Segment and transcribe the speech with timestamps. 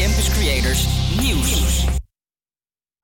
[0.00, 0.86] Campus Creators
[1.20, 1.84] Nieuws.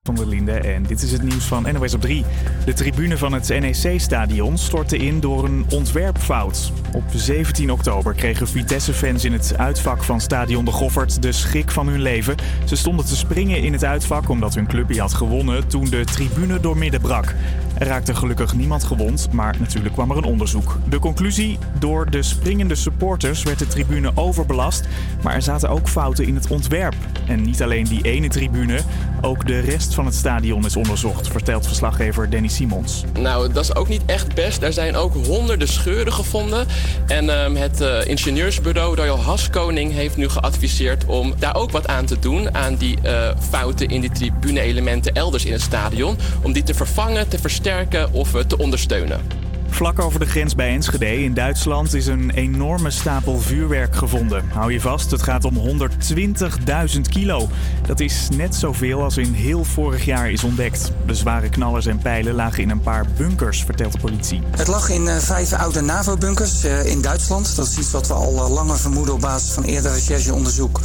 [0.03, 2.25] Van der Linde en dit is het nieuws van NOS op 3.
[2.65, 6.71] De tribune van het NEC-stadion stortte in door een ontwerpfout.
[6.93, 11.87] Op 17 oktober kregen Vitesse-fans in het uitvak van stadion De Goffert de schrik van
[11.87, 12.35] hun leven.
[12.65, 16.59] Ze stonden te springen in het uitvak omdat hun clubje had gewonnen toen de tribune
[16.59, 17.35] doormidden brak.
[17.79, 20.77] Er raakte gelukkig niemand gewond, maar natuurlijk kwam er een onderzoek.
[20.89, 24.87] De conclusie: door de springende supporters werd de tribune overbelast,
[25.23, 26.95] maar er zaten ook fouten in het ontwerp.
[27.27, 28.79] En niet alleen die ene tribune,
[29.21, 33.03] ook de rest van het stadion is onderzocht, vertelt verslaggever Danny Simons.
[33.19, 34.61] Nou, dat is ook niet echt best.
[34.61, 36.67] Er zijn ook honderden scheuren gevonden.
[37.07, 42.05] En ehm, het eh, ingenieursbureau Royal Haskoning heeft nu geadviseerd om daar ook wat aan
[42.05, 42.55] te doen.
[42.55, 46.17] Aan die eh, fouten in die tribune-elementen elders in het stadion.
[46.41, 47.65] Om die te vervangen, te versterken
[48.11, 49.46] of eh, te ondersteunen.
[49.69, 54.49] Vlak over de grens bij Enschede in Duitsland is een enorme stapel vuurwerk gevonden.
[54.53, 57.49] Hou je vast, het gaat om 120.000 kilo.
[57.87, 60.91] Dat is net zoveel als in heel vorig jaar is ontdekt.
[61.05, 64.41] De zware knallers en pijlen lagen in een paar bunkers, vertelt de politie.
[64.57, 67.55] Het lag in uh, vijf oude NAVO-bunkers uh, in Duitsland.
[67.55, 70.79] Dat is iets wat we al uh, langer vermoeden op basis van eerder rechercheonderzoek.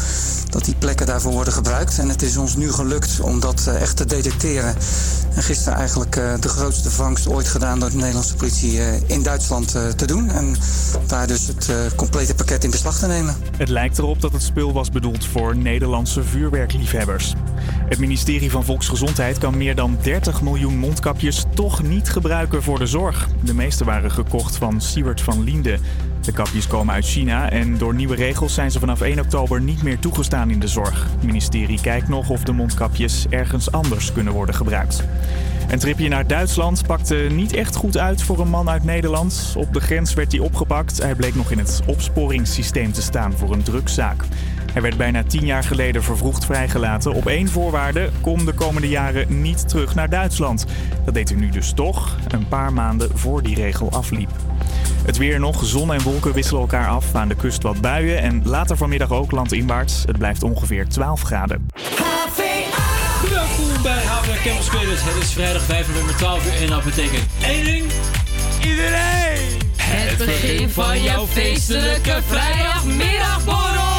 [0.49, 1.99] Dat die plekken daarvoor worden gebruikt.
[1.99, 4.75] En het is ons nu gelukt om dat echt te detecteren.
[5.35, 10.07] En gisteren eigenlijk de grootste vangst ooit gedaan door de Nederlandse politie in Duitsland te
[10.07, 10.31] doen.
[10.31, 10.57] En
[11.07, 13.37] daar dus het complete pakket in beslag te nemen.
[13.57, 17.35] Het lijkt erop dat het spul was bedoeld voor Nederlandse vuurwerkliefhebbers.
[17.89, 22.87] Het ministerie van Volksgezondheid kan meer dan 30 miljoen mondkapjes toch niet gebruiken voor de
[22.87, 23.29] zorg.
[23.45, 25.79] De meeste waren gekocht van Siewert van Liende.
[26.23, 29.83] De kapjes komen uit China en door nieuwe regels zijn ze vanaf 1 oktober niet
[29.83, 31.07] meer toegestaan in de zorg.
[31.15, 35.05] Het ministerie kijkt nog of de mondkapjes ergens anders kunnen worden gebruikt.
[35.69, 39.55] Een tripje naar Duitsland pakte niet echt goed uit voor een man uit Nederland.
[39.57, 41.03] Op de grens werd hij opgepakt.
[41.03, 44.25] Hij bleek nog in het opsporingssysteem te staan voor een drugszaak.
[44.73, 47.13] Hij werd bijna tien jaar geleden vervroegd vrijgelaten.
[47.13, 50.67] Op één voorwaarde: kom de komende jaren niet terug naar Duitsland.
[51.05, 54.31] Dat deed hij nu dus toch, een paar maanden voor die regel afliep.
[55.05, 57.15] Het weer nog, zon en wolken wisselen elkaar af.
[57.15, 60.03] Aan de kust wat buien en later vanmiddag ook landinwaarts.
[60.07, 61.67] Het blijft ongeveer 12 graden.
[63.31, 65.03] Welkom bij HVA Campus Creators.
[65.03, 67.85] Het is vrijdag 5 november 12 uur en dat betekent één ding.
[68.65, 69.61] Iedereen!
[69.77, 73.92] Het begin van jouw feestelijke vrijdagmiddagborrel!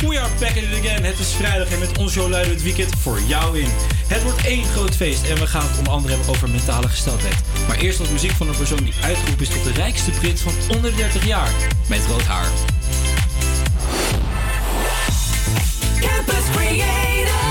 [0.00, 1.04] We are back at it again.
[1.04, 3.68] Het is vrijdag en met ons show luiden het weekend voor jou in.
[4.06, 7.36] Het wordt één groot feest en we gaan het onder andere hebben over mentale gesteldheid.
[7.68, 10.52] Maar eerst wat muziek van een persoon die uitgeroepen is tot de rijkste prins van
[10.68, 11.50] onder de 30 jaar.
[11.88, 12.48] Met rood haar.
[16.00, 17.45] Campus Creators,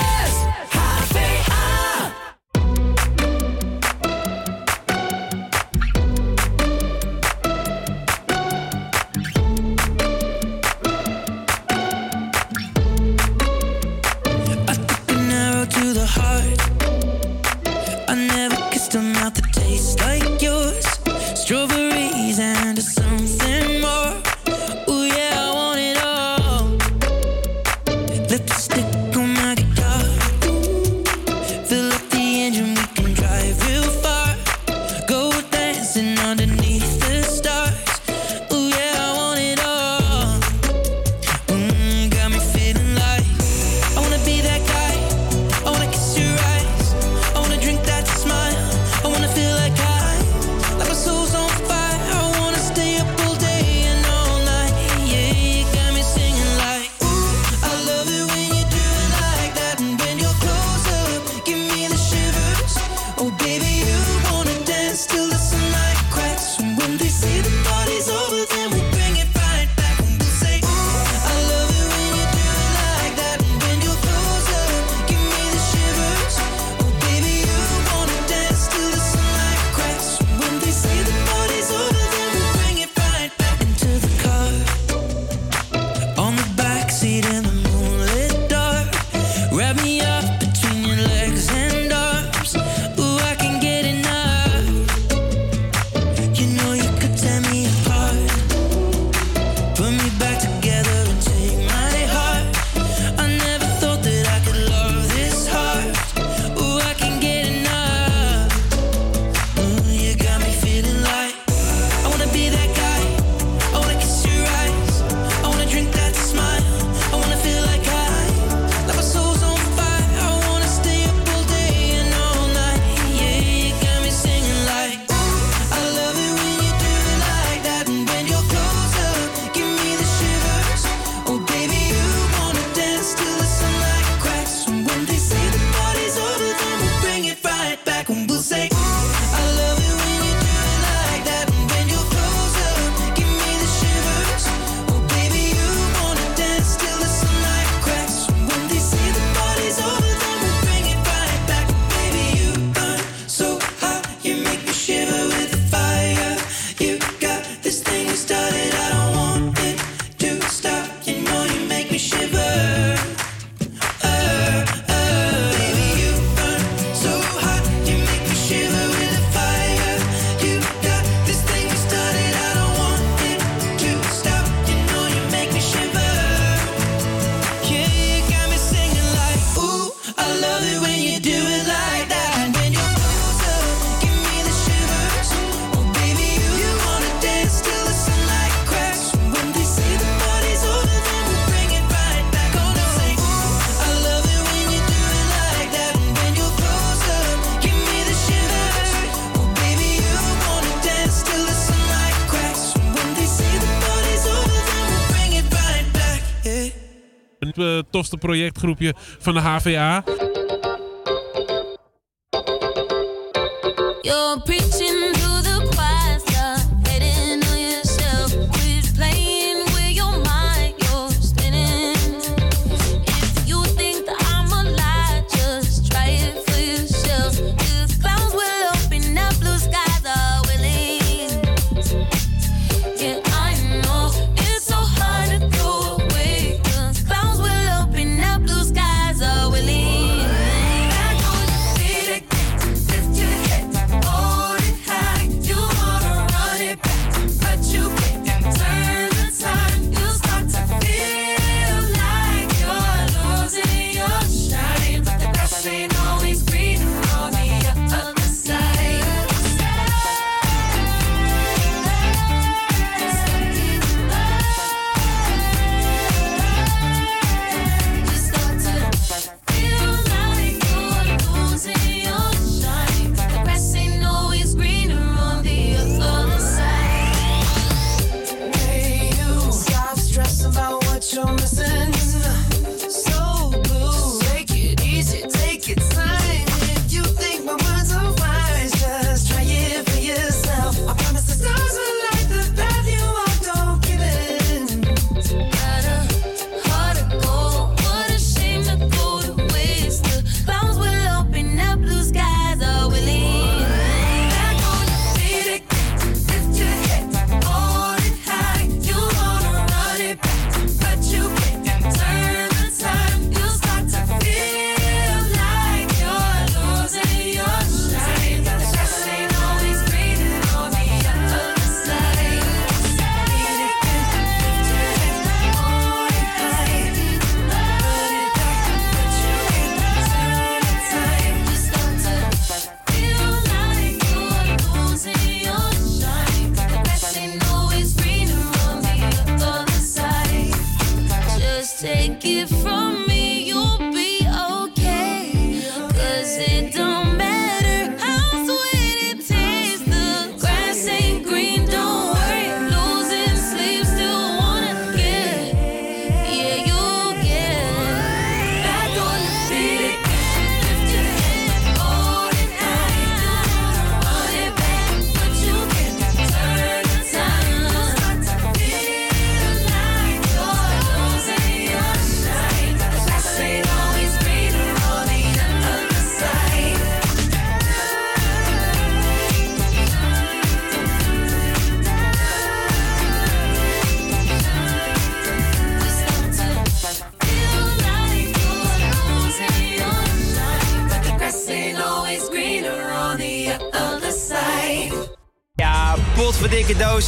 [207.95, 210.03] tofste projectgroepje van de HVA.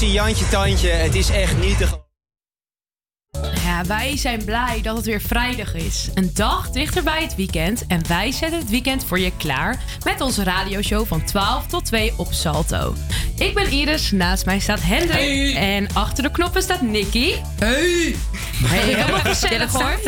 [0.08, 0.90] Doosie, Jantje Tandje.
[0.90, 2.06] Het is echt niet te.
[3.64, 6.10] Ja, wij zijn blij dat het weer vrijdag is.
[6.14, 7.88] Een dag dichter bij het weekend.
[7.88, 12.14] En wij zetten het weekend voor je klaar met onze radioshow van 12 tot 2
[12.18, 12.94] op Salto.
[13.38, 15.56] Ik ben Iris, naast mij staat Hendrik.
[15.56, 17.34] En achter de knoppen staat Nicky.
[17.60, 18.16] Hey!
[18.66, 20.00] Hey, helemaal gezellig hoor.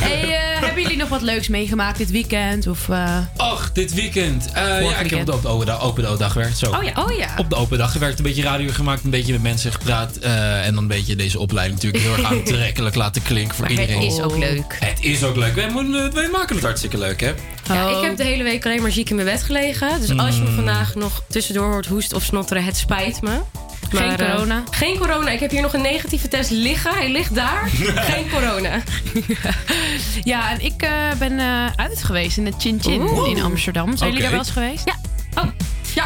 [0.00, 2.66] Hey, eh, hebben jullie nog wat leuks meegemaakt dit weekend?
[2.66, 4.52] Of, eh, Och, dit weekend.
[4.52, 6.58] Eh, ja, ik heb op de open, dag- open dag gewerkt.
[6.58, 6.70] Zo.
[6.70, 7.34] Oh ja, oh ja.
[7.36, 10.16] Op de open dag gewerkt, een beetje radio gemaakt, een beetje met mensen gepraat.
[10.16, 13.74] eh, en dan een beetje deze opleiding natuurlijk heel erg aantrekkelijk laten klinken voor Maar
[13.78, 14.08] het iedereen.
[14.10, 14.76] is ook leuk.
[14.80, 15.54] Het is ook leuk.
[15.54, 17.32] Wij, moeten- wij maken het hartstikke leuk, hè?
[17.74, 17.96] Ja, Oh.
[17.98, 20.00] ik heb de hele week alleen maar ziek in mijn bed gelegen.
[20.00, 20.54] Dus als je me Mm.
[20.54, 23.38] vandaag nog tussendoor hoort hoesten of snotteren, het spijt me.
[23.98, 24.62] Geen eh, corona?
[24.70, 25.30] geen corona.
[25.30, 26.94] Ik heb hier nog een negatieve test liggen.
[26.94, 27.68] Hij ligt daar.
[28.10, 28.82] geen corona.
[30.24, 33.30] Ja, en ik eh, ben eh, uit geweest in de Chin Chin Oeh.
[33.30, 33.96] in Amsterdam.
[33.96, 34.84] Zijn jullie daar wel eens geweest?
[34.84, 34.94] Ja.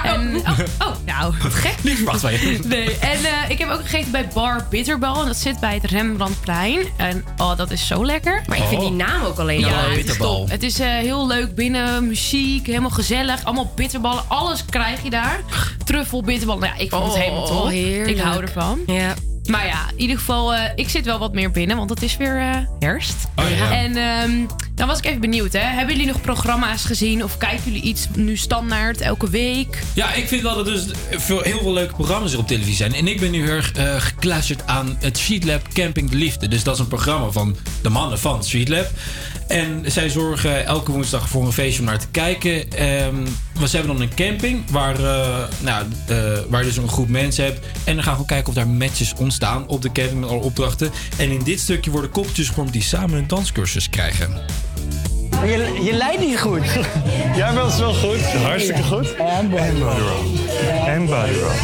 [0.04, 0.10] Oh.
[0.10, 0.58] En, oh,
[0.88, 1.74] oh, nou, wat gek.
[1.82, 2.58] Niet verwacht van je.
[2.64, 5.20] Nee, en eh, ik heb ook gegeten bij Bar Bitterbal.
[5.20, 6.80] En dat zit bij het Rembrandtplein.
[6.96, 8.42] En oh, dat is zo lekker.
[8.46, 9.88] Maar ik vind die naam ook alleen al ja, leuk.
[9.88, 10.36] het is Bitterbal.
[10.38, 10.50] top.
[10.50, 13.44] Het is eh, heel leuk binnen, muziek, helemaal gezellig.
[13.44, 15.40] Allemaal bitterballen, alles krijg je daar.
[15.84, 16.62] Truffel, bitterballen.
[16.62, 17.68] Nou ja, ik vond het Oh, helemaal top.
[17.68, 18.16] heerlijk.
[18.16, 18.78] Ik hou ervan.
[18.86, 19.14] Ja.
[19.50, 22.16] Maar ja, in ieder geval, eh, ik zit wel wat meer binnen, want het is
[22.16, 23.16] weer eh, herfst.
[23.36, 23.70] Oh ja.
[23.72, 25.58] En ehm, Dan was ik even benieuwd, hè.
[25.58, 29.82] Hebben jullie nog programma's gezien of kijken jullie iets nu standaard elke week?
[29.94, 32.76] Ja, ik vind wel dat er dus veel, heel veel leuke programma's er op televisie
[32.76, 32.94] zijn.
[32.94, 36.48] En ik ben nu heel erg gekluisterd aan het Street Lab Camping de Liefde.
[36.48, 38.86] Dus dat is een programma van de mannen van Street Lab.
[39.46, 42.70] En zij zorgen elke woensdag voor een feestje om naar te kijken.
[42.70, 43.22] Ehm,
[43.58, 46.16] maar ze hebben dan een camping waar, eh, nou, eh,
[46.48, 47.66] waar je dus een groep mensen hebt.
[47.84, 50.40] En dan gaan we gewoon kijken of daar matches ontstaan op de camping met alle
[50.40, 50.90] opdrachten.
[51.16, 54.40] En in dit stukje worden koppeltjes gevormd die samen een danscursus krijgen.
[55.42, 56.64] Je, je leidt niet goed.
[57.36, 58.20] Jij bent wel goed.
[58.20, 59.14] Hartstikke goed.
[59.14, 59.92] En bodyroll.
[60.86, 61.54] En bodyroll.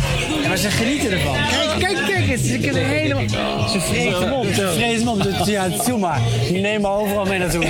[0.42, 1.36] Ja, maar ze genieten ervan.
[1.78, 3.68] Kijk, kijk, Ze kunnen helemaal...
[3.68, 4.46] Ze vreten hem op.
[4.54, 5.22] Ze vreten hem op.
[5.22, 6.20] Dus ja, doe maar.
[6.48, 7.64] Die nemen overal mee naartoe.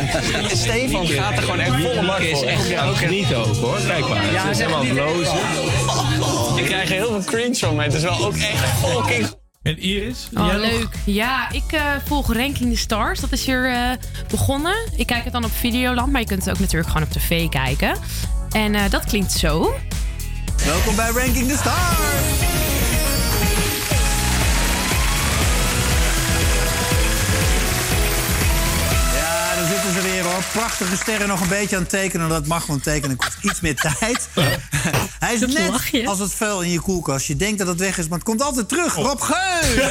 [0.52, 2.46] Stefan gaat er gewoon echt volle bak is voor.
[2.46, 3.78] echt aan het genieten ook hoor.
[3.86, 4.32] Kijk maar.
[4.32, 5.38] Ja, ze is helemaal blozen.
[6.56, 7.86] Ik krijg heel veel cringe van mee.
[7.86, 9.28] Het is wel ook echt fucking
[9.62, 10.28] En Iris?
[10.36, 10.70] Oh, jij nog?
[10.70, 10.88] leuk.
[11.04, 13.20] Ja, ik eh, volg Ranking the Stars.
[13.20, 13.80] Dat is hier eh,
[14.30, 14.76] begonnen.
[14.96, 17.48] Ik kijk het dan op Videoland, maar je kunt het ook natuurlijk gewoon op tv
[17.48, 17.96] kijken.
[18.50, 19.74] En eh, dat klinkt zo.
[20.64, 22.59] Welkom bij Ranking the Stars.
[30.52, 32.28] Prachtige sterren nog een beetje aan het tekenen.
[32.28, 33.16] Dat mag gewoon tekenen.
[33.16, 34.28] kost iets meer tijd.
[35.18, 37.26] Hij is net als het vuil in je koelkast.
[37.26, 38.94] Je denkt dat het weg is, maar het komt altijd terug.
[38.94, 39.84] Rob Geus!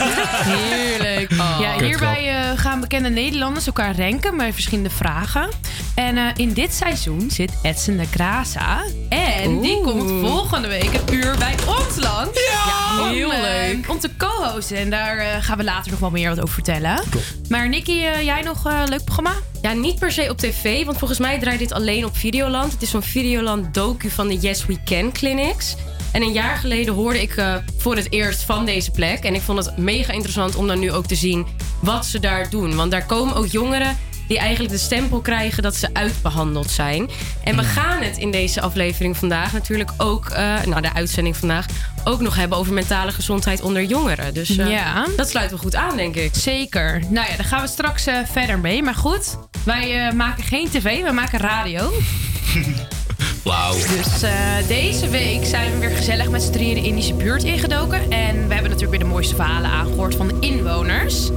[0.44, 1.32] Heerlijk.
[1.60, 5.50] ja, hierbij eh, gaan bekende Nederlanders elkaar ranken bij verschillende vragen.
[5.96, 8.82] En eh, in dit seizoen zit Edson de Graza.
[9.10, 12.40] En die komt volgende week een uur bij ons langs.
[12.52, 13.90] Ja, heel eh, leuk.
[13.90, 14.78] Om te co-hosten.
[14.78, 17.04] En daar eh, gaan we later nog wel meer wat over vertellen.
[17.50, 19.34] Maar Nicky, eh, jij nog een leuk programma?
[19.62, 22.72] Ja, niet per se op tv, want volgens mij draait dit alleen op Videoland.
[22.72, 25.76] Het is zo'n Videoland docu van de Yes We Can Clinics.
[26.12, 27.44] En een jaar geleden hoorde ik
[27.78, 29.24] voor het eerst van deze plek.
[29.24, 31.48] En ik vond het mega interessant om dan nu ook te zien
[31.82, 32.76] wat ze daar doen.
[32.76, 33.98] Want daar komen ook jongeren
[34.30, 37.10] die eigenlijk de stempel krijgen dat ze uitbehandeld zijn.
[37.44, 41.66] En we gaan het in deze aflevering vandaag natuurlijk ook, eh, nou de uitzending vandaag,
[42.04, 44.34] ook nog hebben over mentale gezondheid onder jongeren.
[44.34, 45.06] Dus eh, Ja.
[45.18, 46.36] dat sluit wel goed aan, denk ik.
[46.36, 47.00] Zeker.
[47.10, 48.84] Nou ja, daar gaan we straks eh, verder mee.
[48.84, 51.92] Maar goed, wij maken geen tv, we maken radio.
[53.44, 53.74] Wauw.
[53.74, 54.32] Dus eh,
[54.68, 58.12] deze week zijn we weer gezellig met z'n drieën de Indische buurt ingedoken.
[58.12, 61.30] En we hebben natuurlijk weer de mooiste verhalen aangehoord van de inwoners.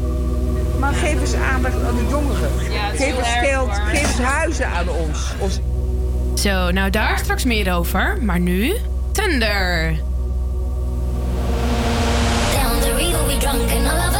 [0.82, 2.50] Maar geef eens aandacht aan de jongeren.
[2.94, 5.34] geef eens geld, geef eens huizen aan ons.
[5.38, 5.60] ons
[6.34, 8.18] Zo, nou daar straks meer over.
[8.20, 8.74] Maar nu,
[9.12, 9.94] Thunder.
[12.52, 14.11] Down the river we drunk and all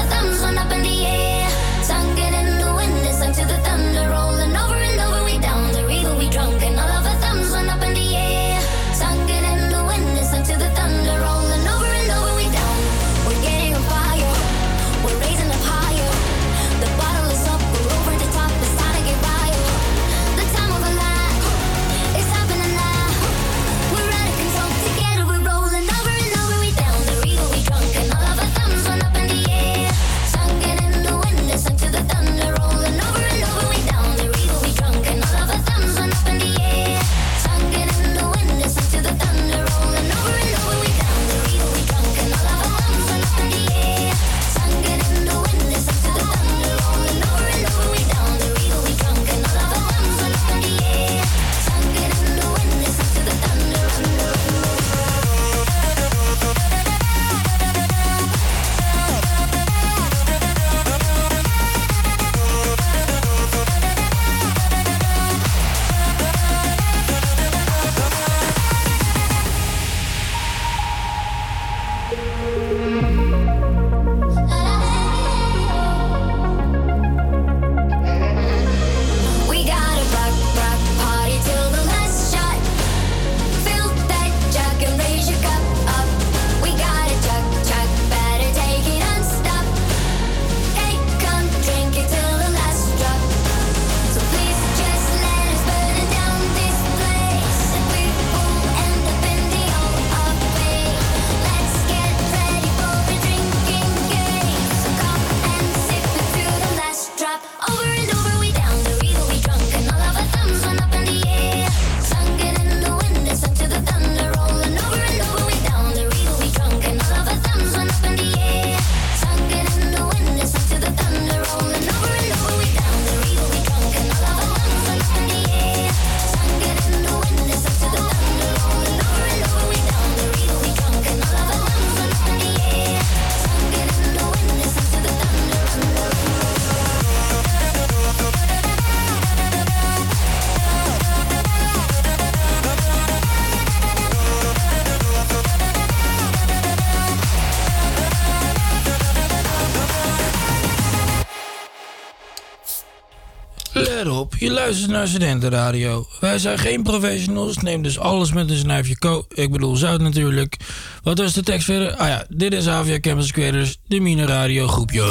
[154.72, 156.06] luistert naar Studentenradio.
[156.20, 159.24] Wij zijn geen professionals, neem dus alles met een snuifje ko.
[159.34, 160.56] Ik bedoel zout natuurlijk.
[161.02, 161.96] Wat was de tekst verder?
[161.96, 165.02] Ah ja, dit is Avia Campus Creators, de Mine Radio groepje.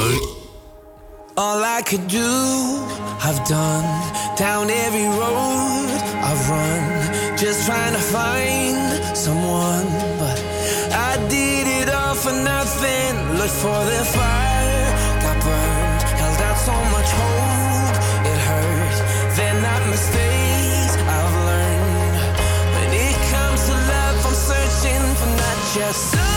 [1.35, 2.29] All I could do,
[3.27, 3.85] I've done.
[4.35, 5.89] Down every road
[6.29, 7.37] I've run.
[7.37, 9.85] Just trying to find someone.
[10.19, 10.43] But
[10.91, 13.37] I did it all for nothing.
[13.37, 14.50] Looked for the fire,
[25.73, 26.30] just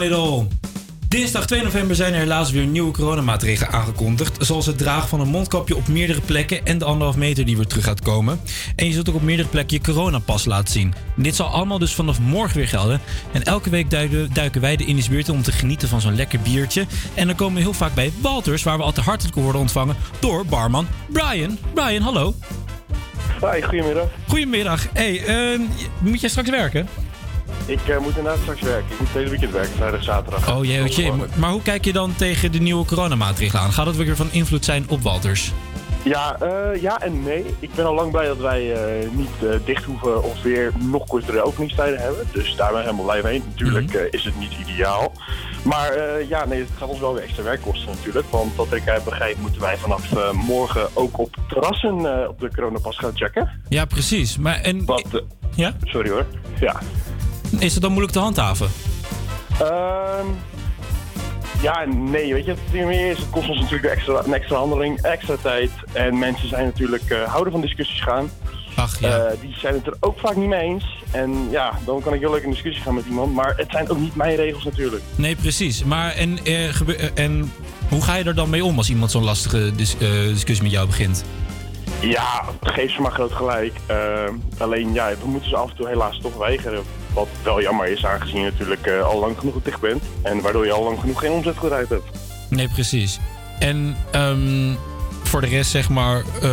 [0.00, 0.46] all.
[1.08, 4.46] Dinsdag 2 november zijn er helaas weer nieuwe coronamaatregelen aangekondigd.
[4.46, 7.66] Zoals het dragen van een mondkapje op meerdere plekken en de anderhalf meter die weer
[7.66, 8.40] terug gaat komen.
[8.76, 10.94] En je zult ook op meerdere plekken je coronapas laten zien.
[11.16, 13.00] Dit zal allemaal dus vanaf morgen weer gelden.
[13.32, 13.90] En elke week
[14.32, 16.86] duiken, wij de Indisch buurt om te genieten van zo'n lekker biertje.
[17.14, 20.46] En dan komen we heel vaak bij Walters, waar we altijd hartelijk worden ontvangen door
[20.46, 21.58] barman Brian.
[21.74, 22.34] Brian, hallo.
[23.40, 24.08] Hoi, goedemiddag.
[24.28, 24.86] Goedemiddag.
[24.92, 25.60] Hey, ehm,
[26.00, 26.88] moet jij straks werken?
[27.66, 28.92] Ik eh, moet inderdaad straks werken.
[28.92, 30.56] Ik moet het hele weekend werken, vrijdag, zaterdag.
[30.56, 31.12] Oh jee, jee.
[31.36, 33.72] Maar hoe kijk je dan tegen de nieuwe coronamaatregelen aan?
[33.72, 35.52] Gaat dat weer van invloed zijn op Walters?
[36.04, 37.44] Ja, eh, ja en nee.
[37.58, 41.42] Ik ben al lang blij dat wij eh, niet dicht hoeven of weer nog kortere
[41.42, 42.26] openingstijden hebben.
[42.32, 43.42] Dus daar ben ik helemaal blij mee.
[43.46, 45.12] Natuurlijk eh, is het niet ideaal.
[45.64, 48.26] Maar ja, nee, het gaat ons wel weer extra werk kosten natuurlijk.
[48.30, 52.98] Want wat ik heb begrepen moeten wij vanaf morgen ook op terrassen op de coronapas
[52.98, 53.62] gaan checken.
[53.68, 54.38] Ja, precies.
[54.38, 54.84] Maar en...
[54.84, 55.22] Wat,
[55.54, 55.72] ja?
[55.84, 56.26] Sorry hoor.
[56.60, 56.80] Ja.
[57.58, 58.68] Is het dan moeilijk te handhaven?
[59.60, 60.26] Ehm,
[61.62, 64.56] ja, nee, weet je, het meer is, het kost ons natuurlijk een extra, een extra
[64.56, 65.70] handeling, extra tijd.
[65.92, 68.30] En mensen zijn natuurlijk, eh, houden van discussies gaan.
[68.74, 69.32] Ach, ja.
[69.40, 71.02] die zijn het er ook vaak niet mee eens.
[71.10, 73.34] En ja, dan kan ik heel leuk in discussie gaan met iemand.
[73.34, 75.02] Maar het zijn ook niet mijn regels natuurlijk.
[75.14, 75.84] Nee, precies.
[75.84, 77.52] Maar en, eh, eh, en
[77.88, 80.72] hoe ga je er dan mee om als iemand zo'n lastige dis- eh, discussie met
[80.72, 81.24] jou begint?
[82.00, 83.72] Ja, geef ze maar groot gelijk.
[83.86, 86.82] Ehm, alleen ja, we moeten ze af en toe helaas toch weigeren.
[87.14, 90.02] Wat wel jammer is, aangezien je natuurlijk eh, al lang genoeg dicht bent.
[90.22, 92.04] En waardoor je al lang genoeg geen omzet gedraaid hebt.
[92.48, 93.18] Nee, precies.
[93.58, 94.74] En ehm,
[95.22, 96.22] voor de rest, zeg maar.
[96.42, 96.50] eh,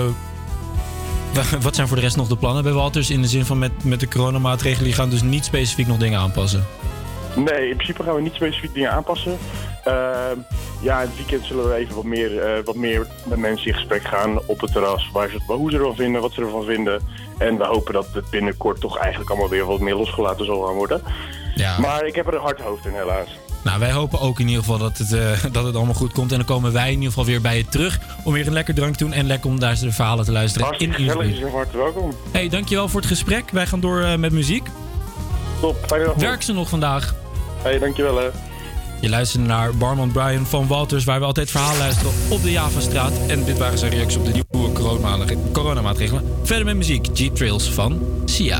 [1.33, 3.09] wa- wat zijn voor de rest nog de plannen bij Walters?
[3.09, 6.19] In de zin van met, met de coronamaatregelen, die gaan dus niet specifiek nog dingen
[6.19, 6.65] aanpassen.
[7.35, 9.37] Nee, in principe gaan we niet specifiek dingen aanpassen.
[9.83, 10.37] Ehm,
[10.81, 13.73] ja, in het weekend zullen we even wat meer, eh, wat meer met mensen in
[13.73, 15.09] gesprek gaan op het terras.
[15.13, 17.01] Waar ze, het- hoe ze ervan vinden, wat ze ervan vinden.
[17.39, 20.75] En we hopen dat het binnenkort toch eigenlijk allemaal weer wat meer losgelaten zal gaan
[20.75, 21.02] worden.
[21.56, 21.80] Ja.
[21.80, 23.28] Maar ik heb er een hard hoofd in, helaas.
[23.63, 26.32] Nou, wij hopen ook in ieder geval dat het, eh, dat het allemaal goed komt.
[26.32, 27.99] En dan komen wij in ieder geval weer bij je terug.
[28.23, 29.13] Om weer een lekker drank te doen.
[29.13, 30.67] En lekker om daar de verhalen te luisteren.
[30.67, 31.52] Hartstikke in gezellig, je Nieuwsblad.
[31.63, 32.19] bent van harte welkom.
[32.32, 33.49] Hey, dankjewel voor het gesprek.
[33.52, 34.67] Wij gaan door eh, met muziek.
[35.62, 36.15] Top, fijne dag.
[36.15, 37.15] Werk ze nog vandaag?
[37.62, 38.30] Hey, dankjewel hè.
[39.01, 43.12] Je luistert naar Barman Brian van Walters, waar we altijd verhalen luisteren op de Javastraat.
[43.27, 46.23] En dit waren zijn reacties op de nieuwe corona- coronamaatregelen.
[46.43, 48.59] Verder met muziek, G-Trails van Sia.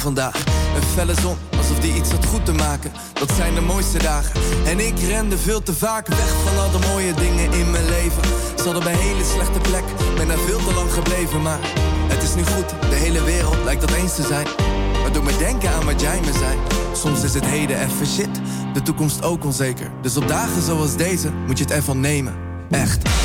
[0.00, 0.44] Vandaag.
[0.76, 2.92] Een felle zon, alsof die iets had goed te maken.
[3.12, 4.40] Dat zijn de mooiste dagen.
[4.66, 8.22] En ik rende veel te vaak weg van al de mooie dingen in mijn leven.
[8.56, 9.84] Zat op een hele slechte plek,
[10.16, 11.42] ben er veel te lang gebleven.
[11.42, 11.58] Maar
[12.08, 14.46] het is nu goed, de hele wereld lijkt dat eens te zijn.
[15.02, 16.58] Maar doe me denken aan wat jij me zei.
[16.92, 18.40] Soms is het heden even shit,
[18.72, 19.90] de toekomst ook onzeker.
[20.02, 22.34] Dus op dagen zoals deze moet je het ervan nemen.
[22.70, 23.17] Echt.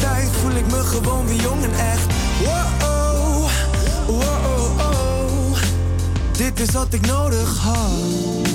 [0.00, 2.06] Tijd voel ik me gewoon weer jong en echt.
[2.44, 3.48] Wow,
[4.06, 5.58] wow, oh.
[6.32, 8.46] Dit is wat ik nodig had.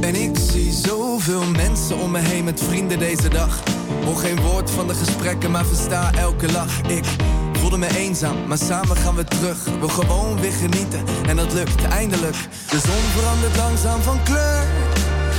[0.00, 3.62] En ik zie zoveel mensen om me heen met vrienden deze dag.
[4.04, 6.80] Hoor geen woord van de gesprekken, maar versta elke lach.
[6.88, 7.04] Ik
[7.52, 9.64] voelde me eenzaam, maar samen gaan we terug.
[9.80, 12.36] We gewoon weer genieten en dat lukt eindelijk.
[12.70, 14.64] De zon verandert langzaam van kleur.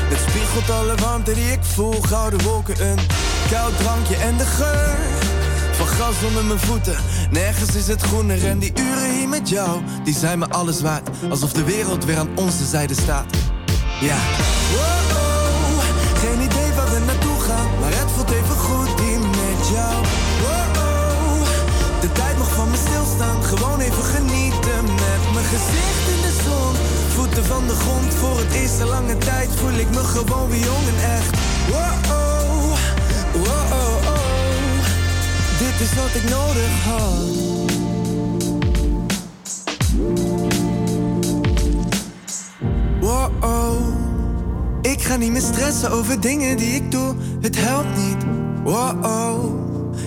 [0.10, 2.02] Het spiegelt alle warmte die ik voel.
[2.02, 3.00] Gouden wolken, een
[3.52, 5.27] koud drankje en de geur.
[5.78, 6.96] Van gras onder mijn voeten,
[7.32, 8.48] nergens is het groener.
[8.48, 11.10] En die uren hier met jou, die zijn me alles waard.
[11.30, 13.26] Alsof de wereld weer aan onze zijde staat.
[14.02, 14.18] Ja.
[14.74, 15.82] Wow,
[16.24, 19.96] geen idee waar we naartoe gaan, maar het voelt even goed hier met jou.
[20.44, 21.46] Wow,
[22.02, 26.74] de tijd mag van me stilstaan, gewoon even genieten met mijn gezicht in de zon.
[27.16, 30.88] Voeten van de grond, voor het eerst lange tijd voel ik me gewoon weer jong
[30.88, 31.30] en echt.
[31.68, 32.16] Wow,
[33.34, 34.07] wow,
[35.78, 37.36] dit is wat ik nodig had.
[43.02, 43.32] Wow,
[44.82, 47.16] ik ga niet meer stressen over dingen die ik doe.
[47.42, 48.26] Het helpt niet.
[48.64, 49.56] Wow,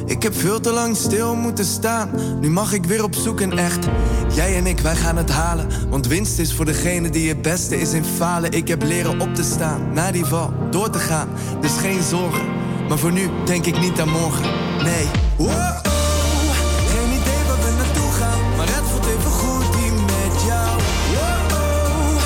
[0.07, 2.11] ik heb veel te lang stil moeten staan.
[2.41, 3.89] Nu mag ik weer op zoek en echt.
[4.35, 5.67] Jij en ik, wij gaan het halen.
[5.91, 8.53] Want winst is voor degene die het beste is in falen.
[8.53, 11.29] Ik heb leren op te staan, na die val, door te gaan.
[11.61, 12.47] Dus geen zorgen.
[12.89, 14.51] Maar voor nu denk ik niet aan morgen.
[14.83, 15.30] Nee.
[15.41, 15.77] Wow,
[16.93, 18.57] geen idee waar we naartoe gaan.
[18.57, 20.71] Maar het voelt even goed hier met jou.
[21.15, 22.19] Wow,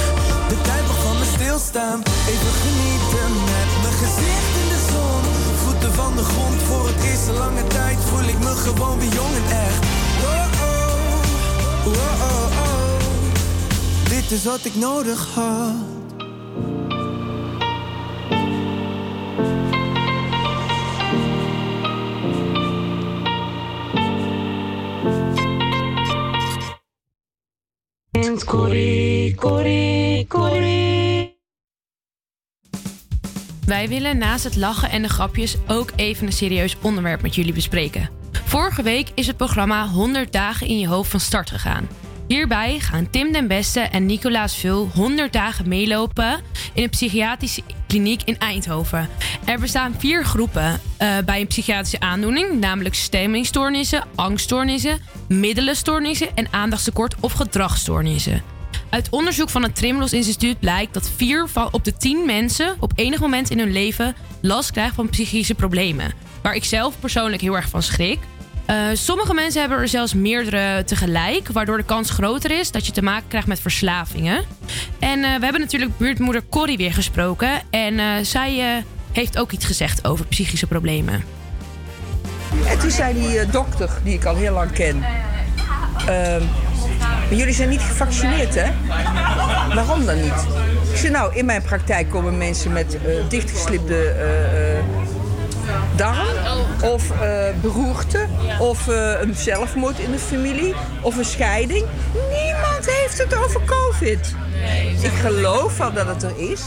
[0.49, 2.03] de tijd van me stilstaan.
[2.33, 5.23] Even genieten met mijn gezicht in de zon.
[5.65, 9.13] Voeten van de grond voor het eerst in lange tijd voel ik me gewoon weer
[9.13, 9.83] jong en echt.
[10.23, 10.51] Wow,
[11.85, 12.53] wow,
[14.09, 15.94] dit is wat ik nodig had.
[28.43, 31.37] Corrie, Corrie, Corrie.
[33.67, 37.53] Wij willen naast het lachen en de grapjes ook even een serieus onderwerp met jullie
[37.53, 38.09] bespreken.
[38.45, 41.89] Vorige week is het programma 100 dagen in je hoofd van start gegaan.
[42.29, 46.41] Hierbij gaan Tim den Beste en Nicolaas Vul 100 dagen meelopen
[46.75, 47.63] in een psychiatrische
[47.95, 49.09] kliniek in Eindhoven.
[49.45, 57.15] Er bestaan vier groepen eh, bij een psychiatrische aandoening, namelijk stemmingstoornissen, angststoornissen, middelenstoornissen en aandachtstekort
[57.21, 58.43] of gedragsstoornissen.
[58.91, 62.93] Uit onderzoek van het Trimlos Instituut blijkt dat vier van op de tien mensen op
[62.95, 66.13] enig moment in hun leven last krijgen van psychische problemen.
[66.43, 68.19] Waar ik zelf persoonlijk heel erg van schrik.
[68.67, 72.93] Eh, sommige mensen hebben er zelfs meerdere tegelijk, waardoor de kans groter is dat je
[72.93, 74.45] te maken krijgt met verslavingen.
[74.99, 77.51] En eh, we hebben natuurlijk buurtmoeder Corrie weer gesproken.
[77.71, 81.25] En eh, zij heeft ook iets gezegd over psychische problemen.
[82.67, 85.05] En toen zei die dokter, die ik al heel lang ken...
[86.07, 86.43] ehm,
[87.31, 88.71] jullie zijn niet gevaccineerd, hè?
[89.75, 90.47] Waarom dan niet?
[91.03, 92.99] Ik nou, in mijn praktijk komen mensen met
[93.29, 94.15] dichtgeslipte
[95.97, 96.27] darm...
[96.83, 98.27] of eh, beroerte,
[98.59, 101.87] of eh, een zelfmoord in de familie, of een scheiding.
[102.13, 104.35] Niemand heeft het over covid.
[105.01, 106.63] Ik geloof wel dat het er is,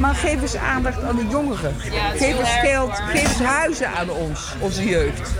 [0.00, 1.74] maar geef eens aandacht aan de jongeren.
[2.16, 5.30] Geef eens geld, geef eens huizen aan ons, onze jeugd.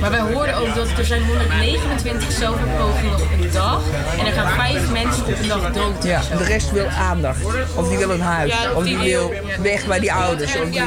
[0.00, 3.82] Maar wij hoorden ook dat er zijn 129 zelfmoordpogingen op een dag.
[4.18, 6.04] En er gaan vijf mensen op een dag dood.
[6.04, 7.40] Ja, de rest wil aandacht.
[7.76, 8.54] Of die wil een huis.
[8.74, 9.32] Of die wil
[9.62, 10.56] weg bij die ouders.
[10.56, 10.82] Of die,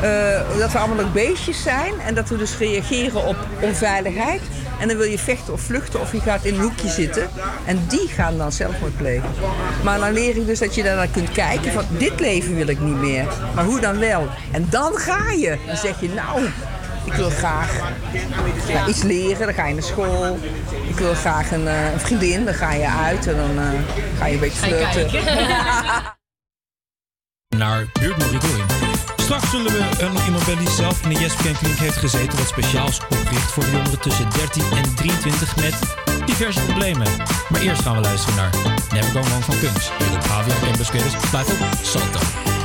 [0.00, 1.92] Eh, dat we allemaal ook beestjes zijn.
[2.06, 4.40] En dat we dus reageren op onveiligheid.
[4.80, 7.28] En dan wil je vechten of vluchten of je gaat in een hoekje zitten.
[7.66, 9.30] En die gaan dan zelfmoord plegen.
[9.84, 12.80] Maar dan leer ik dus dat je daarnaar kunt kijken van dit leven wil ik
[12.80, 13.26] niet meer.
[13.54, 14.28] Maar hoe dan wel?
[14.52, 15.58] En dan ga je.
[15.66, 16.44] Dan zeg je nou,
[17.04, 17.92] ik wil graag
[18.88, 19.46] iets leren.
[19.46, 20.38] Dan ga je naar school.
[20.88, 22.44] Ik wil graag een, eh, een vriendin.
[22.44, 23.68] Dan ga je uit en dan eh,
[24.18, 25.10] ga je een beetje flirten.
[27.58, 28.87] naar.
[29.28, 32.38] Straks zullen we nog iemand die zelf in de Jesper Kliniek heeft gezeten...
[32.38, 35.74] wat speciaal is opgericht voor jongeren tussen 13 en 23 met
[36.26, 37.06] diverse problemen.
[37.48, 38.50] Maar eerst gaan we luisteren naar
[38.92, 39.90] Never Go Wrong van Kunst.
[39.98, 40.90] Hier op HVA Campus.
[41.30, 42.57] Blijf op.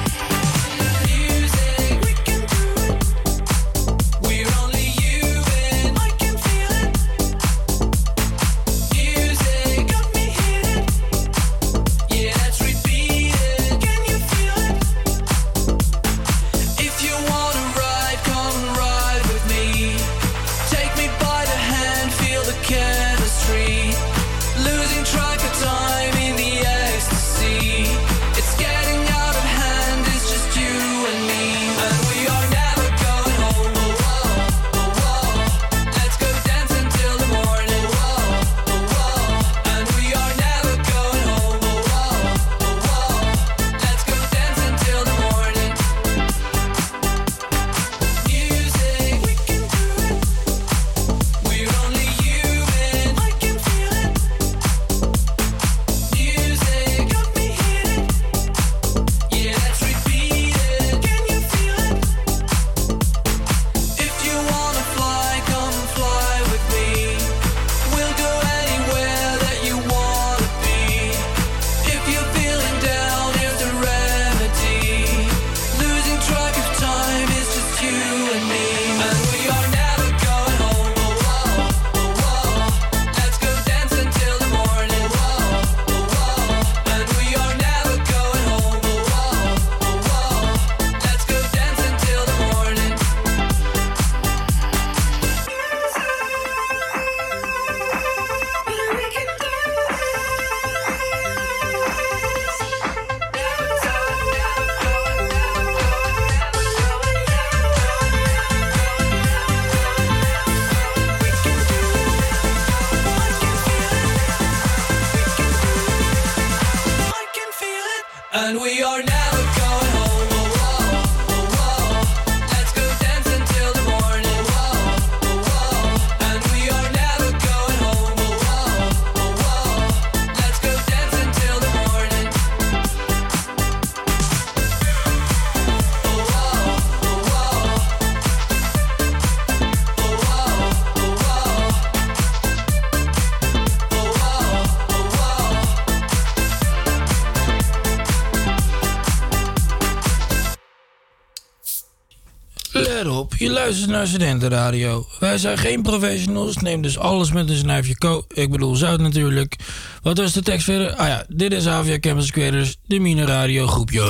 [153.94, 155.04] naar.
[155.20, 158.26] Wij zijn geen professionals, neem dus alles met een snuifje ko.
[158.28, 159.56] Ik bedoel zout natuurlijk.
[160.02, 160.96] Wat was de tekst verder?
[160.96, 164.02] Ah ja, dit is Avia Campus Creators, de Mine Radio groepje.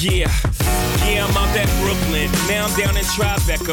[0.00, 0.30] Yeah,
[1.06, 1.26] yeah,
[1.80, 2.30] Brooklyn.
[2.48, 3.72] Now down in Tribeca,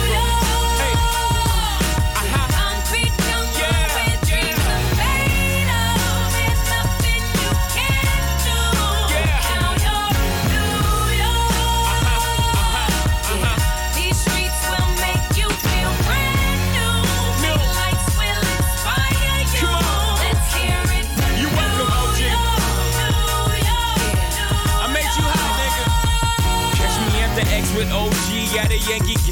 [28.57, 29.20] At a Yankee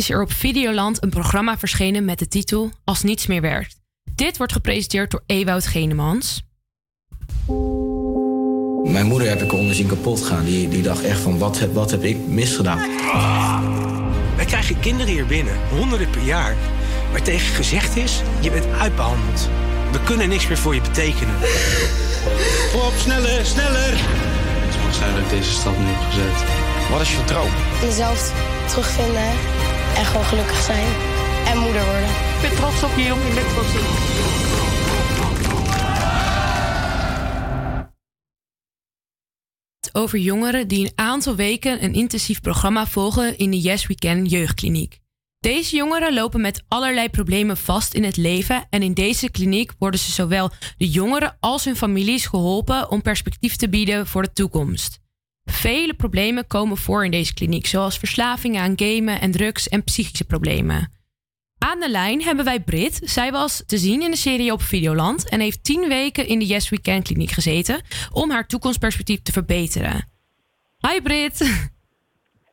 [0.00, 3.76] Is er op Videoland een programma verschenen met de titel Als niets meer werkt.
[4.14, 6.42] Dit wordt gepresenteerd door Ewout Genemans.
[8.84, 10.44] Mijn moeder heb ik onder zien kapot gaan.
[10.44, 12.78] Die, die dacht echt van, wat heb, wat heb ik misgedaan?
[14.36, 16.56] Wij krijgen kinderen hier binnen, honderden per jaar.
[17.10, 19.48] Waar tegen gezegd is, je bent uitbehandeld.
[19.92, 21.34] We kunnen niks meer voor je betekenen.
[22.72, 23.92] Kom op, sneller, sneller!
[23.92, 26.44] Het mag zijn dat ik deze stap nu heb gezet.
[26.90, 27.50] Wat is je droom?
[27.82, 28.32] Mezelf
[28.66, 29.59] terugvinden
[29.96, 30.86] en gewoon gelukkig zijn.
[31.46, 32.08] En moeder worden.
[32.08, 34.20] Ik ben trots op je jongen, ik ben trots op
[39.92, 44.24] over jongeren die een aantal weken een intensief programma volgen in de Yes We Can
[44.24, 44.98] jeugdkliniek.
[45.38, 50.00] Deze jongeren lopen met allerlei problemen vast in het leven en in deze kliniek worden
[50.00, 54.98] ze zowel de jongeren als hun families geholpen om perspectief te bieden voor de toekomst.
[55.50, 60.24] Vele problemen komen voor in deze kliniek, zoals verslavingen aan gamen en drugs en psychische
[60.24, 60.92] problemen.
[61.58, 63.00] Aan de lijn hebben wij Brit.
[63.04, 66.46] Zij was te zien in de serie op Videoland en heeft tien weken in de
[66.46, 67.82] Yes We Can kliniek gezeten
[68.12, 70.08] om haar toekomstperspectief te verbeteren.
[70.88, 71.68] Hi Brit.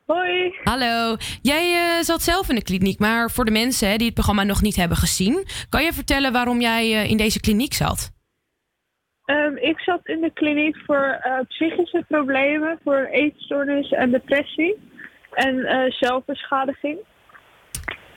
[0.06, 0.54] Hoi.
[0.62, 1.16] Hallo.
[1.42, 4.42] Jij eh, zat zelf in de kliniek, maar voor de mensen hè, die het programma
[4.42, 8.10] nog niet hebben gezien, kan je vertellen waarom jij eh, in deze kliniek zat?
[9.28, 14.76] Ehm, ik zat in de kliniek voor eh, psychische problemen, voor eetstoornis en depressie
[15.32, 16.98] en eh, zelfbeschadiging.